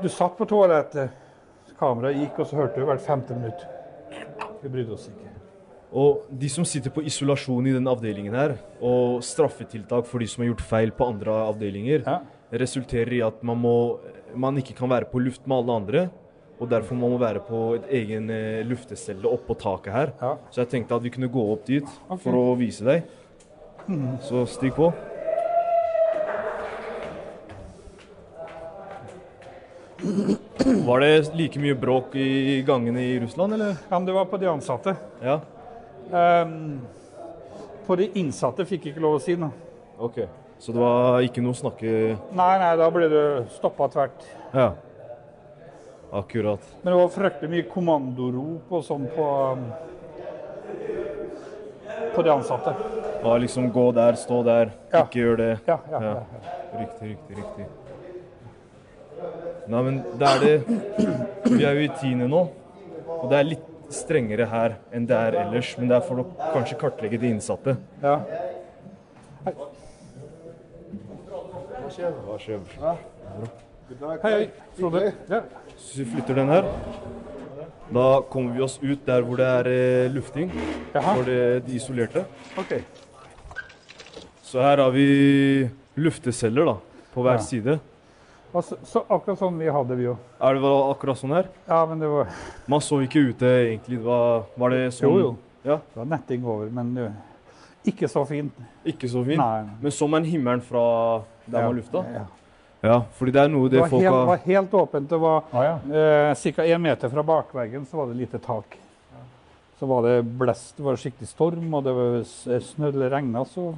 [0.00, 1.10] du satt på toalettet,
[1.80, 3.66] kameraet gikk, og så hørte vi hvert femte minutt.
[4.60, 5.30] Vi brydde oss ikke.
[5.90, 10.44] Og de som sitter på isolasjon i denne avdelingen her, og straffetiltak for de som
[10.44, 12.04] har gjort feil på andre avdelinger,
[12.50, 13.76] resulterer i at man, må,
[14.34, 16.08] man ikke kan være på luft med alle andre.
[16.60, 20.12] Og derfor må man være på et egen luftestelle luftecelle oppå taket her.
[20.52, 22.20] Så jeg tenkte at vi kunne gå opp dit okay.
[22.20, 23.08] for å vise deg.
[24.28, 24.92] Så stig på.
[30.90, 33.76] Var det like mye bråk i gangene i Russland, eller?
[33.88, 34.96] Ja, men det var på de ansatte.
[35.22, 35.36] Ja.
[36.10, 36.80] Um,
[37.86, 39.54] på de innsatte fikk jeg ikke lov å si noe.
[40.02, 40.18] Ok.
[40.58, 41.92] Så det var ikke noe snakke
[42.34, 43.22] Nei, nei, da ble det
[43.54, 44.26] stoppa tvert.
[44.50, 44.72] Ja.
[46.10, 46.66] Akkurat.
[46.82, 49.62] Men det var fryktelig mye kommandorop og sånn på um,
[52.16, 52.74] på de ansatte.
[53.22, 55.04] Ja, liksom gå der, stå der, Ja.
[55.04, 55.52] ikke gjør det.
[55.70, 56.16] Ja, ja, ja.
[56.80, 57.70] Riktig, riktig, riktig.
[59.70, 60.54] Nei, men det er det
[61.56, 62.40] Vi er jo i tiende nå,
[63.20, 65.72] og det er litt strengere her enn det er ellers.
[65.78, 67.76] Men det er for å kanskje kartlegge de innsatte.
[68.02, 68.16] ja.
[72.00, 72.60] Hva skjer?
[74.22, 74.44] Hei, hei.
[74.78, 75.00] Frode.
[75.30, 75.40] Ja.
[75.80, 76.68] Så vi flytter den her.
[77.90, 80.52] Da kommer vi oss ut der hvor det er eh, lufting
[80.94, 81.14] Jaha.
[81.16, 82.22] for det, de isolerte.
[82.60, 82.76] OK.
[84.46, 85.08] Så her har vi
[85.98, 86.76] lufteceller da,
[87.14, 87.42] på hver Ja.
[87.48, 87.80] side.
[88.50, 90.16] Så, så akkurat sånn vi hadde vi jo.
[90.42, 91.50] Er det akkurat sånn her?
[91.68, 92.32] Ja, men det var,
[92.66, 94.00] Man så ikke ute egentlig.
[94.00, 95.06] Det var, var det sånn?
[95.06, 95.30] Jo, jo.
[95.62, 97.06] Ja, det var netting over, men jo.
[97.92, 98.58] ikke så fint.
[98.84, 99.38] ikke så fint.
[99.38, 99.78] Nei.
[99.84, 100.82] Men så man himmelen fra
[101.46, 102.02] der man lufta?
[102.10, 102.26] Ja.
[102.80, 105.08] Ja, fordi det er noe Det det var folk helt, har var helt åpent.
[105.10, 105.74] Det var ah, ja.
[106.00, 106.64] eh, ca.
[106.64, 108.78] én meter fra bakveggen så var det lite tak.
[109.78, 112.24] Så var det blest, det var skikkelig storm, og det var
[112.60, 113.74] snø eller regna, så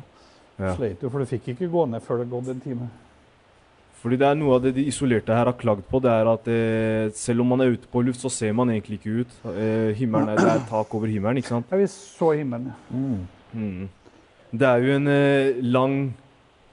[0.58, 0.74] Ja.
[0.76, 1.08] sleit du.
[1.10, 2.88] For du fikk ikke gå ned før det gått en time.
[4.02, 6.48] Fordi det er noe av det de isolerte her har klagd på, det er at
[6.50, 9.36] eh, selv om man er ute på luft, så ser man egentlig ikke ut.
[9.52, 11.70] Eh, himmelen er, det er tak over himmelen, ikke sant?
[11.70, 12.72] Ja, vi så himmelen.
[12.90, 13.20] Mm.
[13.54, 13.84] Mm.
[14.52, 15.94] Det er jo en eh, lang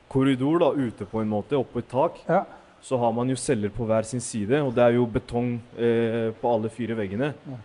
[0.10, 2.18] korridor da, ute på en måte, oppå et tak.
[2.28, 2.42] Ja.
[2.82, 6.32] Så har man jo celler på hver sin side, og det er jo betong eh,
[6.42, 7.34] på alle fire veggene.
[7.46, 7.60] Ja.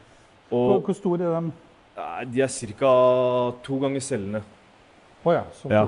[0.53, 1.53] Og hvor store er de?
[1.97, 2.93] eh, de er ca.
[3.65, 4.43] to ganger cellene.
[5.25, 5.45] Å ja.
[5.57, 5.87] Så Ja.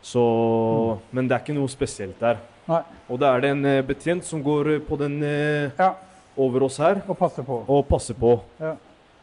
[0.00, 0.96] stor.
[0.96, 1.00] mm.
[1.12, 2.40] Men det er ikke noe spesielt der.
[2.70, 2.82] Nei.
[3.10, 5.90] Og da er det en eh, betjent som går eh, på den eh, Ja,
[6.38, 7.58] over oss her og passer på.
[7.66, 8.76] og passer på Ja.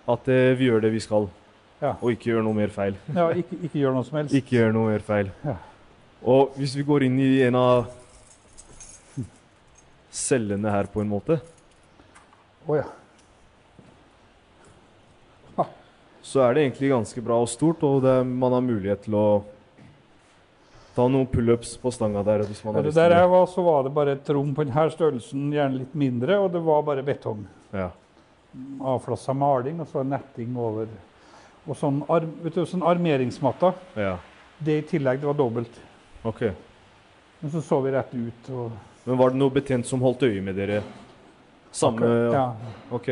[0.07, 1.29] at vi gjør det vi skal.
[1.81, 1.93] Ja.
[2.01, 2.95] Og ikke gjør noe mer feil.
[3.15, 4.35] Ja, ikke, ikke gjør noe som helst.
[4.35, 5.31] Ikke gjør noe mer feil.
[5.45, 5.55] Ja.
[6.23, 7.87] Og hvis vi går inn i en av
[10.11, 11.39] cellene her, på en måte,
[12.67, 12.87] Å ja.
[16.27, 19.27] så er det egentlig ganske bra og stort, og det, man har mulighet til å
[20.97, 23.45] ta noen pullups på stanga der hvis man har det lyst til der jeg var,
[23.53, 26.85] så var det bare et rom på denne størrelsen, gjerne litt mindre, og det var
[26.87, 27.43] bare betong.
[27.75, 27.91] Ja.
[28.93, 30.89] Avflassa maling, og så netting over.
[31.67, 33.75] Og sånn, arm, vet du, sånn armeringsmatta.
[33.99, 34.17] ja.
[34.57, 35.75] Det i tillegg, det var dobbelt.
[36.25, 36.39] Ok.
[37.43, 38.47] Men så så vi rett ut.
[38.49, 38.71] og...
[39.05, 40.79] Men var det noe betjent som holdt øye med dere?
[41.71, 42.47] Samme Ja.
[42.89, 43.11] Ok.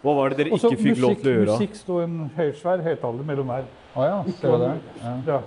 [0.00, 1.58] Hva var det dere Også ikke fikk lov til å gjøre?
[1.58, 3.68] Musikk sto en høy, svær høyttaler mellom her.
[3.92, 4.72] Å ja, det var det?
[5.02, 5.12] Ja.
[5.28, 5.38] Ja.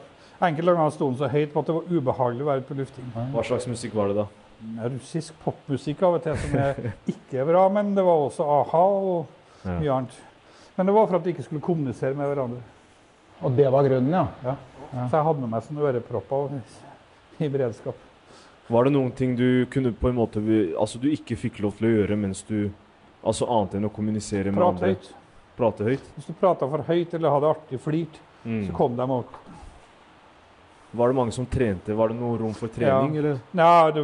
[0.41, 3.05] Enkelte ganger sto den så høyt på at det var ubehagelig å være på lufting.
[3.33, 4.25] Hva slags musikk var det da?
[4.89, 6.79] Russisk popmusikk av og til som er
[7.09, 9.25] ikke er bra, men det var også a-ha og
[9.65, 9.79] Ja.
[9.79, 10.17] mye annet.
[10.77, 12.61] Men det var for at de ikke skulle kommunisere med hverandre.
[13.41, 14.55] Og det var grunnen, ja.
[15.09, 16.61] Så jeg hadde med meg sånne ørepropper
[17.41, 17.95] i beredskap.
[18.69, 20.41] Var det noen ting du kunne på en måte
[20.77, 22.69] Altså du ikke fikk lov til å gjøre mens du
[23.25, 24.67] Altså annet enn å kommunisere med andre?
[24.69, 24.88] andre?
[24.95, 25.13] høyt.
[25.57, 26.03] Prate høyt?
[26.15, 28.67] Hvis du prata for høyt eller hadde artig flirt, Mm.
[28.67, 29.25] så kom de og
[30.97, 31.93] Var det mange som trente?
[31.95, 33.19] Var det noe rom for trening, Ja.
[33.21, 33.39] eller?
[33.53, 34.03] Ja, det,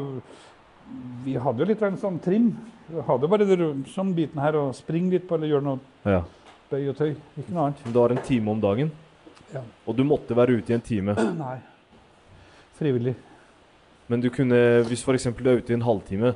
[1.25, 2.51] vi hadde jo litt grann sånn trim.
[2.89, 3.57] Vi hadde bare det
[3.93, 6.23] sånn biten her og springe litt på eller gjøre noe Ja.
[6.69, 7.15] bøy og tøy.
[7.39, 7.93] Ikke noe annet.
[7.93, 8.91] Du har en time om dagen,
[9.53, 9.61] Ja.
[9.87, 11.15] og du måtte være ute i en time.
[11.37, 11.57] Nei.
[12.77, 13.15] Frivillig.
[14.09, 15.23] Men du kunne, hvis f.eks.
[15.37, 16.35] du er ute i en halvtime,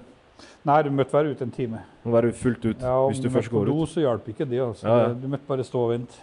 [0.68, 1.80] Nei, du måtte være ute en time.
[2.06, 3.90] må være fullt ut Ja, hvis du du først møtte på går do, ut.
[3.90, 4.60] så hjalp ikke det.
[4.62, 4.86] Altså.
[4.88, 5.14] Ja, ja.
[5.14, 6.14] Du måtte bare stå og vente.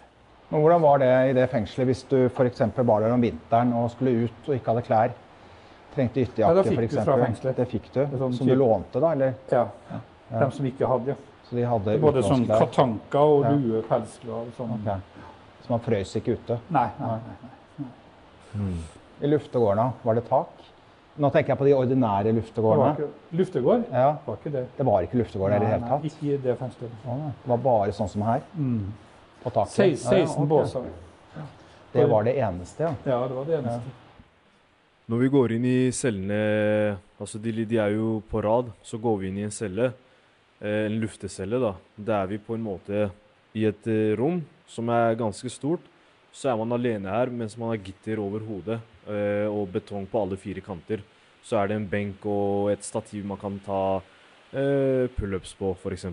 [0.54, 2.60] Men hvordan var det i det fengselet hvis du f.eks.
[2.86, 5.14] var der om vinteren og skulle ut og ikke hadde klær?
[5.96, 7.06] Trengte Ja, ytterjakke da for fikk du eksempel.
[7.08, 7.56] fra fengselet.
[7.58, 7.98] Det fikk du.
[8.06, 9.10] det sånn som du lånte, da?
[9.16, 9.34] Eller?
[9.50, 9.64] Ja.
[9.90, 9.98] Ja.
[10.44, 11.16] De som ikke hadde.
[11.48, 13.50] Så de hadde Både sånn katanka og Ja.
[13.50, 14.72] lue, pelsklær og sånn.
[14.78, 15.00] Okay.
[15.64, 16.60] Så man frøs ikke ute?
[16.70, 18.72] Nei, nei, nei.
[19.22, 20.48] I luftegårdene, var det tak?
[21.18, 23.08] Nå tenker jeg på de ordinære luftegårdene.
[23.32, 23.84] luftegård?
[23.92, 24.66] Ja, Det var ikke det.
[24.76, 26.04] Det var ikke luftegård i det hele hele nei, tatt?
[26.04, 26.90] Ikke i det fengselet.
[27.06, 27.32] Å.
[27.42, 28.92] Det var bare sånn som her, Mm.
[29.44, 29.74] På taket?
[29.76, 30.48] Se- 16 Ja, ja, ok.
[30.48, 30.88] båser.
[31.94, 32.94] Det var det eneste, ja.
[33.06, 33.92] Ja, det var det eneste.
[35.06, 36.38] Når vi går inn i cellene
[37.20, 39.90] Altså de, de er jo på rad, så går vi inn i en celle.
[40.60, 41.74] Eh, en luftecelle, da.
[41.96, 43.10] Der er vi på en måte
[43.54, 45.84] i et eh, rom som er ganske stort.
[46.34, 50.24] Så er man alene her mens man har gitter over hodet eh, og betong på
[50.24, 51.04] alle fire kanter.
[51.44, 54.00] Så er det en benk og et stativ man kan ta
[54.56, 56.08] eh, pullups på, f.eks.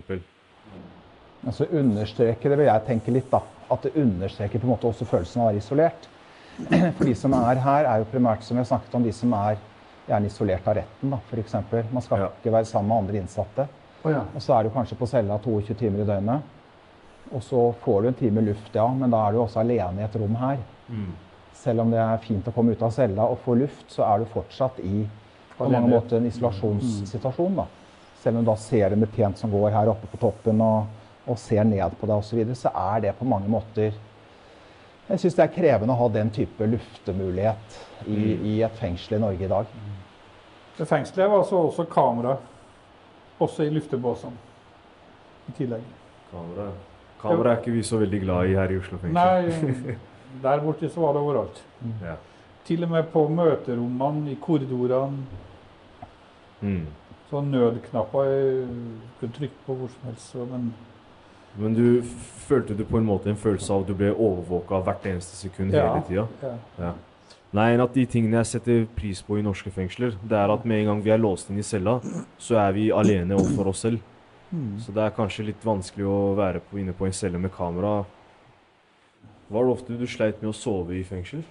[1.46, 3.40] Altså understreker det, vil jeg tenke litt, da.
[3.72, 6.08] At det understreker på en måte også følelsen av å være isolert.
[6.98, 9.32] For de som er her, er jo primært, som vi har snakket om, de som
[9.38, 9.56] er
[10.06, 11.54] gjerne isolert av retten, da, f.eks.
[11.92, 12.28] Man skal Ja.
[12.38, 13.66] ikke være sammen med andre innsatte.
[14.04, 14.22] Oh, ja.
[14.34, 16.42] Og så er du kanskje på cella 22 timer i døgnet.
[17.32, 20.04] Og så får du en time luft, ja, men da er du også alene i
[20.04, 20.58] et rom her.
[21.56, 24.18] Selv om det er fint å komme ut av cella og få luft, så er
[24.24, 25.04] du fortsatt i
[25.56, 27.54] på mange måter en isolasjonssituasjon.
[27.56, 27.66] da.
[28.22, 30.90] Selv om du da ser en betjent som går her oppe på toppen og,
[31.26, 33.92] og ser ned på deg osv., så, videre, så er det på mange måter
[35.08, 38.20] Jeg syns det er krevende å ha den type luftemulighet i,
[38.52, 39.74] i et fengsel i Norge i dag.
[40.78, 42.36] Det fengselet var så også kamera,
[43.42, 44.38] også i luftebåsene.
[45.50, 45.84] I tillegg.
[46.30, 46.70] Kamera.
[47.20, 49.18] Kamera er ikke vi så veldig glad i her i Oslo fengsel.
[49.18, 49.96] Nei,
[50.42, 51.60] der borte så var det overalt.
[52.02, 52.16] Ja.
[52.64, 55.26] Til og med på møterommene, i korridorene.
[56.62, 56.86] Mm.
[57.28, 58.32] Så nødknapper
[59.20, 60.34] kunne trykke på hvor som helst.
[60.50, 60.72] Men
[61.58, 62.02] Men du
[62.48, 65.74] følte du på en måte en følelse av at du ble overvåka hvert eneste sekund
[65.74, 66.26] Ja, hele tida?
[66.42, 66.54] ja.
[66.78, 66.92] Ja.
[67.52, 70.64] Nei, en av de tingene jeg setter pris på i norske fengsler, det er at
[70.64, 71.98] med en gang vi er låst inn i cella,
[72.40, 74.00] så er vi alene overfor oss selv.
[74.50, 74.78] Mm.
[74.80, 78.06] Så det er kanskje litt vanskelig å være på, inne på en celle med kamera.
[79.52, 81.44] Var det ofte du sleit med å sove i fengsel?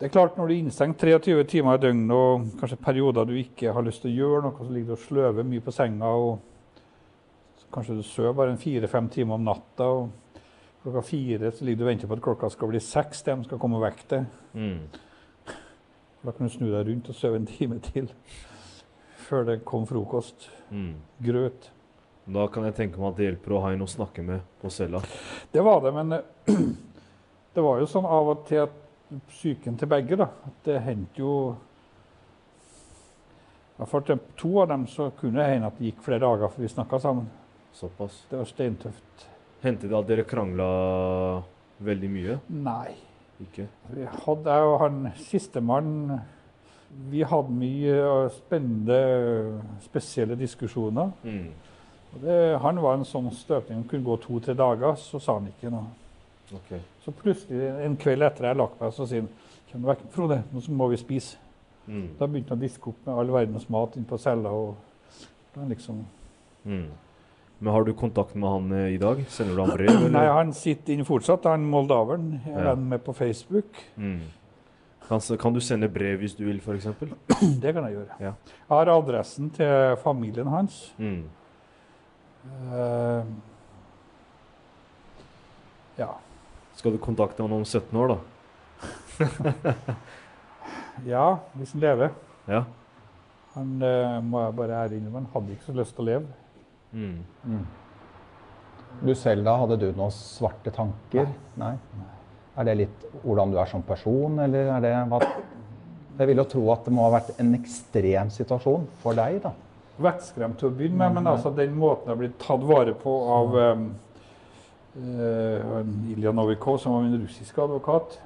[0.00, 3.36] Det er klart Når du er innstengt 23 timer i døgnet og kanskje perioder du
[3.38, 6.08] ikke har lyst til å gjøre noe, så ligger du og sløver mye på senga,
[6.08, 6.40] og
[7.72, 9.88] kanskje du sover bare en fire-fem timer om natta.
[9.88, 10.10] og
[10.82, 13.60] Klokka fire så ligger du og venter på at klokka skal bli seks, de skal
[13.62, 14.24] komme og vekke deg.
[14.58, 15.52] Mm.
[16.22, 18.10] Da kan du snu deg rundt og sove en time til
[19.22, 20.48] før det kom frokost.
[20.70, 20.96] Mm.
[21.22, 21.70] Grøt.
[22.26, 24.70] Da kan jeg tenke meg at det hjelper å ha en å snakke med på
[24.70, 25.00] cella.
[25.50, 26.16] Det var det, men
[27.54, 28.78] det var jo sånn av og til at
[29.30, 30.28] psyken til begge, da.
[30.46, 31.34] At det hendte jo
[33.82, 34.04] For
[34.38, 37.00] to av dem så kunne det hende at det gikk flere dager før vi snakka
[37.02, 37.30] sammen.
[37.72, 38.26] Såpass.
[38.30, 39.26] Det var steintøft.
[39.62, 40.68] Hendte det at dere krangla
[41.82, 42.38] veldig mye?
[42.48, 42.94] Nei.
[43.42, 43.66] Ikke?
[43.90, 45.92] Vi hadde, jeg og han sistemann
[47.10, 48.98] Vi hadde mye spennende,
[49.80, 51.10] spesielle diskusjoner.
[51.24, 51.48] Mm.
[52.20, 55.72] Det, han var en sånn støpning som kunne gå to-tre dager, så sa han ikke
[55.72, 55.88] noe.
[56.52, 56.74] Ok.
[57.00, 59.32] Så plutselig en kveld etter jeg lagt meg, så sier han
[59.72, 61.38] Kom vekk, Frode, nå må vi spise.
[61.86, 62.10] Mm.
[62.18, 64.52] Da begynte han å diske opp med all verdens mat inn på cella.
[64.52, 64.76] og
[65.54, 66.02] da liksom...
[66.64, 66.90] Mm.
[67.62, 69.20] Men har du kontakt med han eh, i dag?
[69.30, 69.90] Sender du han brev?
[69.96, 70.10] Eller?
[70.10, 71.44] Nei, han sitter inne fortsatt.
[71.46, 72.40] Han moldaveren.
[72.42, 72.72] Jeg er Ja.
[72.72, 73.78] venn med på Facebook.
[73.94, 74.18] Mm.
[75.06, 76.88] Kan, kan du sende brev hvis du vil, f.eks.?
[77.62, 78.18] Det kan jeg gjøre.
[78.18, 78.32] Ja.
[78.34, 80.80] Jeg har adressen til familien hans.
[80.98, 81.22] Mm.
[82.66, 83.22] Uh,
[85.98, 86.10] ja.
[86.74, 88.18] Skal du kontakte han om 17 år, da?
[91.14, 92.14] ja, hvis han lever.
[92.50, 92.64] Ja.
[93.54, 96.40] Han uh, må jeg bare ære innrømme, han hadde ikke så lyst til å leve.
[96.92, 97.62] Mm.
[99.02, 101.30] Du selv da, hadde du noen svarte tanker?
[101.60, 101.72] Nei.
[102.52, 105.20] Er det litt hvordan du er som person, eller er det hva
[106.18, 109.54] Jeg vil jo tro at det må ha vært en ekstrem situasjon for deg, da.
[110.02, 113.56] Vettskremt til å begynne med, men altså den måten jeg blitt tatt vare på av
[113.56, 113.86] um,
[114.98, 115.80] uh,
[116.12, 118.18] Ilja Novikov, som var min russiske advokat.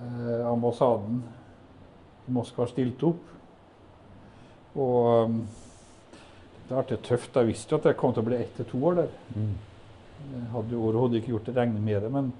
[0.00, 1.22] uh, ambassaden
[2.26, 3.30] i Moskva stilte opp.
[4.74, 5.38] Og um,
[6.64, 7.34] det har vært tøft.
[7.36, 9.10] Jeg visste jo at jeg kom til å bli ett til to år der.
[9.34, 12.30] Jeg hadde jo overhodet ikke gjort det regne med det, men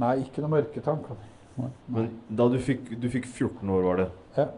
[0.00, 1.22] nei, ikke noen mørke tanker.
[1.88, 4.08] Men da du fikk, du fikk 14 år, var det?
[4.36, 4.48] Ja.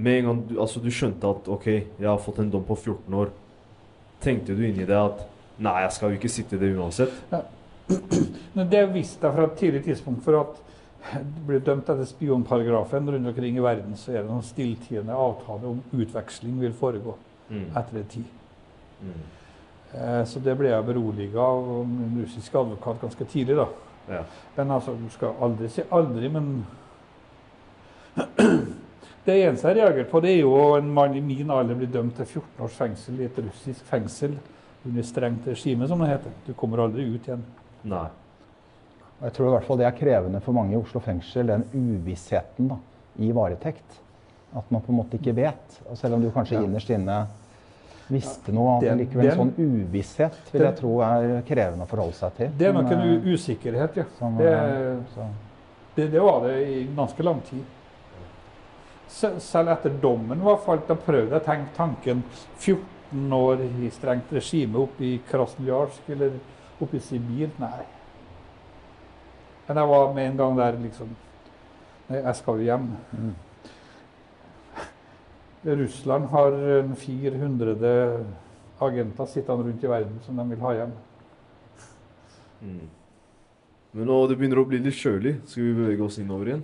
[0.00, 2.76] Med en gang du, altså, du skjønte at OK, jeg har fått en dom på
[2.78, 3.32] 14 år,
[4.22, 5.24] tenkte du inni deg at
[5.60, 7.16] nei, jeg skal jo ikke sitte i det uansett?
[8.56, 10.22] Men det visste jeg fra et tidlig tidspunkt.
[10.22, 10.60] For at
[11.24, 15.72] du blir dømt etter spionparagrafen rundt omkring i verden, så er det noen stilltiende avtale
[15.72, 17.29] om utveksling vil foregå Mm.
[17.50, 18.24] Etter en tid.
[19.02, 19.22] Mm.
[19.94, 23.66] Eh, så det ble jeg beroliga av en russisk advokat ganske tidlig, da.
[24.10, 24.22] Ja.
[24.56, 26.66] Men altså, du skal aldri si aldri, men
[29.24, 32.16] Det eneste jeg reagerer på, det er jo en mann i min alder blir dømt
[32.16, 34.32] til 14 års fengsel i et russisk fengsel
[34.88, 36.32] under strengt regime, som det heter.
[36.46, 37.42] Du kommer aldri ut igjen.
[37.84, 38.06] Nei.
[39.20, 42.70] Jeg tror i hvert fall det er krevende for mange i Oslo fengsel, den uvissheten
[42.72, 42.78] da,
[43.20, 43.98] i varetekt.
[44.56, 45.76] At man på en måte ikke vet.
[45.90, 46.64] Og selv om du kanskje Ja.
[46.64, 47.26] innerst inne
[48.10, 52.34] visste noe, Den- likevel en sånn uvisshet vil jeg tro er krevende å forholde seg
[52.36, 52.50] til.
[52.58, 54.04] Det er nok en usikkerhet, ja.
[54.18, 55.28] som, Det, eh,
[55.96, 57.64] det, det var det i ganske lang tid.
[59.08, 62.22] Se- Selv etter dommen var falt, da prøvde jeg å tenke tanken
[62.58, 66.30] 14 år i strengt regime oppe i Krasnojarsk eller
[66.80, 67.50] oppe i Sibir.
[67.58, 67.82] Nei.
[69.68, 71.08] Men jeg var med en gang der liksom
[72.10, 72.86] Nei, jeg skal jo hjem.
[73.14, 73.34] Mm.
[75.64, 76.54] Russland har
[76.96, 77.74] 400
[78.80, 80.92] agenter sittende rundt i verden som de vil ha hjem.
[82.60, 82.88] Mm.
[83.92, 85.34] Men nå det begynner å bli litt kjølig.
[85.50, 86.62] Skal vi bevege oss innover igjen?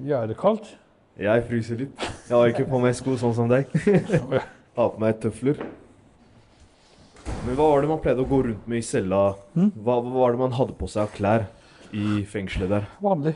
[0.00, 0.72] Ja, er det kaldt?
[1.20, 2.08] Jeg fryser litt.
[2.26, 3.70] Jeg har ikke på meg sko sånn som deg.
[4.78, 5.58] Har på meg tøfler.
[7.44, 9.34] Men hva var det man pleide å gå rundt med i cella?
[9.54, 9.72] Mm.
[9.76, 11.46] Hva, hva var det man hadde på seg av klær
[11.94, 12.86] i fengselet der?
[13.02, 13.34] Vanlig.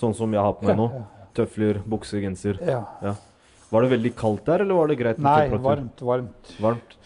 [0.00, 0.88] Sånn som jeg har på meg nå?
[1.36, 2.58] Tøfler, bukse, genser.
[2.66, 2.82] Ja.
[3.04, 3.14] Ja.
[3.72, 6.54] Var det veldig kaldt der, eller var det greit Nei, varmt, varmt.
[6.60, 6.96] Varmt?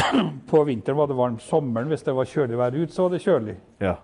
[0.50, 1.42] På vinteren var det varmt.
[1.46, 3.56] Sommeren, hvis det var kjølig vær ut, så var det kjølig.
[3.84, 3.96] Ja.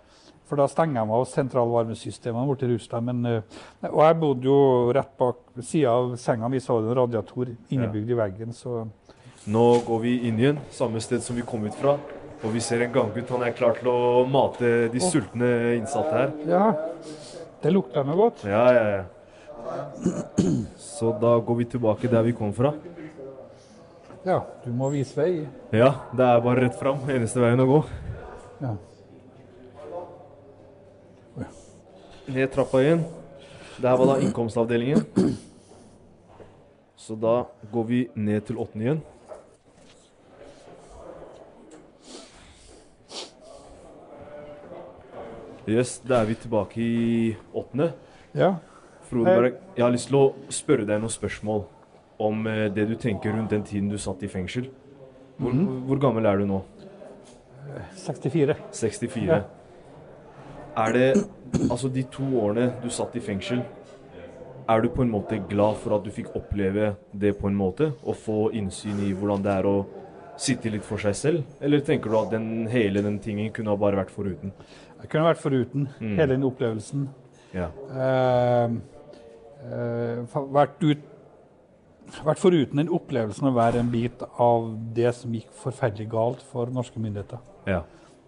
[0.46, 3.09] For da stenger de av sentralvarmesystemene borti Russland.
[3.11, 4.59] Men, eh, og jeg bodde jo
[4.94, 8.54] rett bak sida av senga mi, så var det en radiator innebygd i veggen.
[8.54, 8.84] Så
[9.50, 11.96] Nå går vi inn igjen, samme sted som vi kom ut fra.
[12.44, 13.30] Og vi ser en ganggutt.
[13.34, 15.50] Han er klar til å mate de sultne
[15.80, 16.32] innsatte her.
[16.46, 16.64] ja,
[17.62, 18.44] det lukter noe godt.
[18.46, 19.04] Ja, ja, ja.
[20.97, 22.72] Så da går vi tilbake der vi kom fra.
[24.24, 25.47] Ja, du må vise vei.
[25.76, 27.03] Ja, det er bare rett fram.
[27.12, 27.80] Eneste veien å gå.
[28.62, 28.70] Ja.
[32.26, 33.05] Ned trappa igjen.
[33.76, 35.05] Det her var da innkomstavdelingen.
[36.97, 37.34] Så da
[37.70, 39.03] går vi ned til åttende igjen.
[45.66, 47.92] Yes, da er vi tilbake i åttende.
[48.32, 48.55] Ja.
[49.11, 51.64] Frode Berg, jeg har lyst til å spørre deg noen spørsmål
[52.18, 54.68] om eh, det du tenker rundt den tiden du satt i fengsel.
[55.38, 55.82] Hvor, Mhm.
[55.86, 56.62] hvor gammel er du nå?
[57.96, 58.57] 64.
[58.72, 59.26] 64.
[59.26, 59.42] Ja.
[60.76, 61.24] Er det
[61.70, 63.61] Altså, de to årene du satt i fengsel,
[64.68, 67.92] er du på en måte glad for at du fikk oppleve det på en måte?
[68.04, 69.86] Og få innsyn i hvordan det er å
[70.36, 71.44] sitte litt for seg selv?
[71.62, 74.52] Eller tenker du at den, hele den tingen kunne ha bare vært foruten?
[75.00, 76.16] Jeg kunne vært foruten Mm.
[76.16, 77.09] hele den opplevelsen.
[77.54, 77.68] Ja.
[77.94, 78.95] Eh, eh, fa-
[79.66, 81.02] vært, ut,
[82.26, 86.70] vært foruten den opplevelsen å være en bit av det som gikk forferdelig galt for
[86.72, 87.42] norske myndigheter.
[87.66, 87.82] Ja.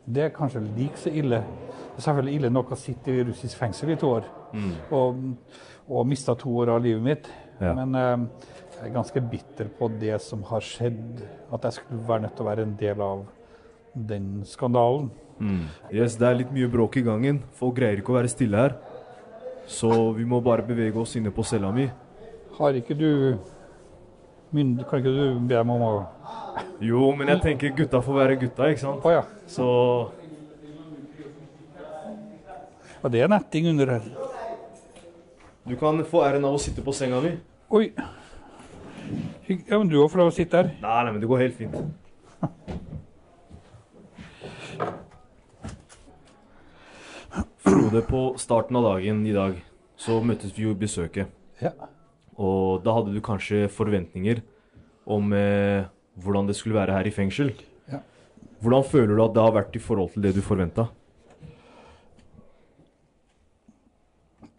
[0.08, 1.42] Det er kanskje like så ille.
[1.44, 4.70] Det er selvfølgelig ille nok å sitte i russisk fengsel i to år Mm.
[4.96, 5.16] og,
[5.92, 7.26] og miste to år av livet mitt.
[7.60, 7.74] Ja.
[7.76, 8.22] Men eh,
[8.78, 11.20] jeg er ganske bitter på det som har skjedd.
[11.52, 13.26] At jeg skulle være nødt til å være en del av
[13.92, 15.10] den skandalen.
[15.38, 15.66] Mm.
[15.92, 17.42] Yes, det er litt mye bråk i gangen.
[17.60, 18.78] Folk greier ikke å være stille her.
[19.68, 21.84] Så vi må bare bevege oss inne på cella mi.
[22.56, 23.10] Har ikke du
[24.56, 24.80] mynd...
[24.88, 25.92] Kan ikke du be meg om å
[26.82, 29.04] Jo, men jeg tenker gutta får være gutta, ikke sant?
[29.04, 29.22] Oh, ja.
[29.46, 29.66] Så
[32.98, 34.08] Og det er netting under her.
[35.68, 37.36] du kan få æren av å sitte på senga mi.
[37.70, 37.92] Oi.
[39.48, 40.72] Ja, men du òg får lov å sitte her.
[40.80, 41.76] Nei, nei, men det går helt fint.
[47.68, 49.56] Frode, på starten av dagen i dag
[49.98, 51.30] så møttes vi jo i besøket.
[51.60, 51.72] Ja.
[52.38, 54.40] Og da hadde du kanskje forventninger
[55.10, 55.88] om eh,
[56.22, 57.52] hvordan det skulle være her i fengsel.
[57.90, 58.00] Ja.
[58.62, 60.88] Hvordan føler du at det har vært i forhold til det du forventa?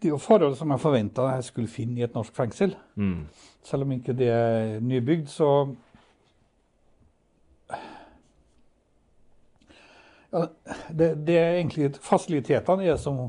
[0.00, 2.72] Det er jo forhold som jeg forventa jeg skulle finne i et norsk fengsel.
[2.96, 3.26] Mm.
[3.64, 5.50] Selv om ikke det er nybygd, så
[10.30, 10.46] ja,
[10.90, 13.26] det, det er egentlig fasilitetene er som,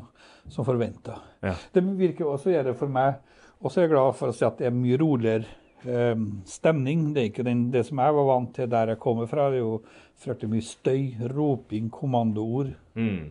[0.50, 1.18] som forventa.
[1.42, 1.56] Ja.
[1.74, 3.16] Det virker også å gjøre for meg
[3.62, 5.46] Og så er jeg glad for å si at det er mye roligere
[5.86, 7.12] eh, stemning.
[7.14, 9.50] Det er ikke den, det som jeg var vant til der jeg kommer fra.
[9.54, 9.76] Det er jo
[10.22, 12.74] fryktelig mye støy, roping, kommandoord.
[12.98, 13.30] Mm.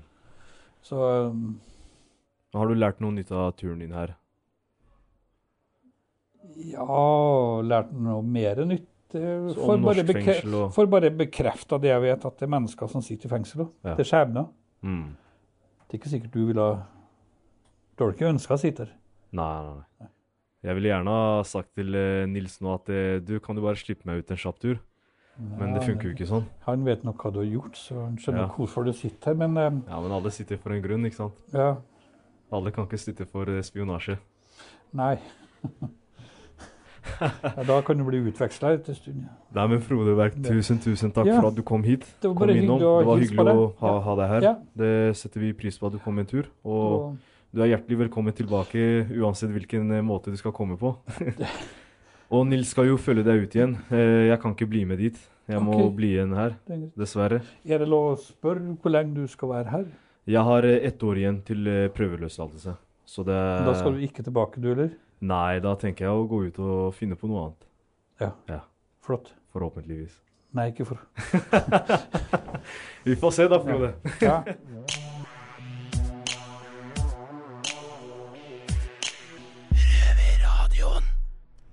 [0.87, 1.61] Så um,
[2.55, 4.15] Har du lært noe nytt av turen din her?
[6.61, 8.89] Ja, lært noe mer nytt.
[9.15, 12.51] Eh, Så Får bare, fengsel og- får bare bekrefta det jeg vet, at det er
[12.59, 13.69] mennesker som sitter i fengsel.
[13.85, 13.95] Ja.
[13.95, 14.49] Det er skjebner.
[14.85, 15.17] Mm.
[15.89, 16.87] Det er ikke sikkert du ville ha
[17.97, 18.93] Du har ikke ønska å sitte her.
[19.33, 20.09] Nei, nei, nei.
[20.63, 23.77] Jeg ville gjerne ha sagt til eh, Nils nå at eh, du kan du bare
[23.77, 24.79] slippe meg ut en kjapp tur.
[25.39, 26.45] Men det funker jo ikke sånn.
[26.67, 28.49] Han vet nok hva du har gjort, så han skjønner Ja.
[28.57, 29.35] hvorfor du sitter her.
[29.35, 31.35] Men eh, Ja, men alle sitter for en grunn, ikke sant?
[31.53, 31.77] ja,
[32.53, 34.19] Alle kan ikke sitte for eh, spionasje.
[34.93, 35.19] nei.
[37.21, 39.25] ja, da kan du bli utveksla etter en stund.
[39.57, 41.41] Nei, men Frode Berg, tusen, tusen takk Ja.
[41.41, 42.05] for at du kom hit.
[42.21, 42.79] Det var innom.
[42.79, 44.47] Det var hyggelig å ha, ha deg her.
[44.51, 44.55] Ja.
[44.77, 46.49] Det setter vi pris på at du kom en tur.
[46.65, 47.17] Og Og
[47.53, 50.93] du er hjertelig velkommen tilbake uansett hvilken eh, måte du skal komme på.
[52.35, 53.75] og Nils skal jo følge deg ut igjen.
[53.91, 55.19] Eh, Jeg kan ikke bli med dit.
[55.51, 55.91] Jeg må okay.
[55.97, 57.41] bli igjen her, er dessverre.
[57.67, 59.89] er det lov å spørre hvor lenge du skal være her?
[60.31, 62.77] Jeg har eh, ett år igjen til prøveløslatelse.
[63.11, 63.35] Så det
[63.67, 64.93] Da skal du ikke tilbake, du heller?
[65.21, 67.65] Nei, da tenker jeg å gå ut og finne på noe annet.
[68.23, 68.31] Ja.
[68.49, 68.61] Ja.
[69.05, 69.35] Flott.
[69.53, 70.15] Forhåpentligvis.
[70.57, 70.99] Nei, ikke for
[73.07, 73.93] Vi får se da, Frode.
[74.25, 74.41] Ja.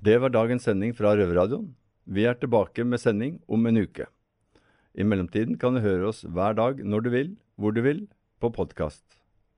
[0.07, 1.71] Det var dagens sending fra Røverradioen.
[2.07, 4.05] Vi er tilbake med sending om en uke.
[4.95, 8.05] I mellomtiden kan du høre oss hver dag når du vil, hvor du vil,
[8.39, 9.03] på podkast.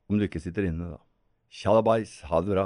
[0.09, 1.01] Om du ikke sitter inne, da.
[1.49, 2.65] Tjalabais, ha det bra.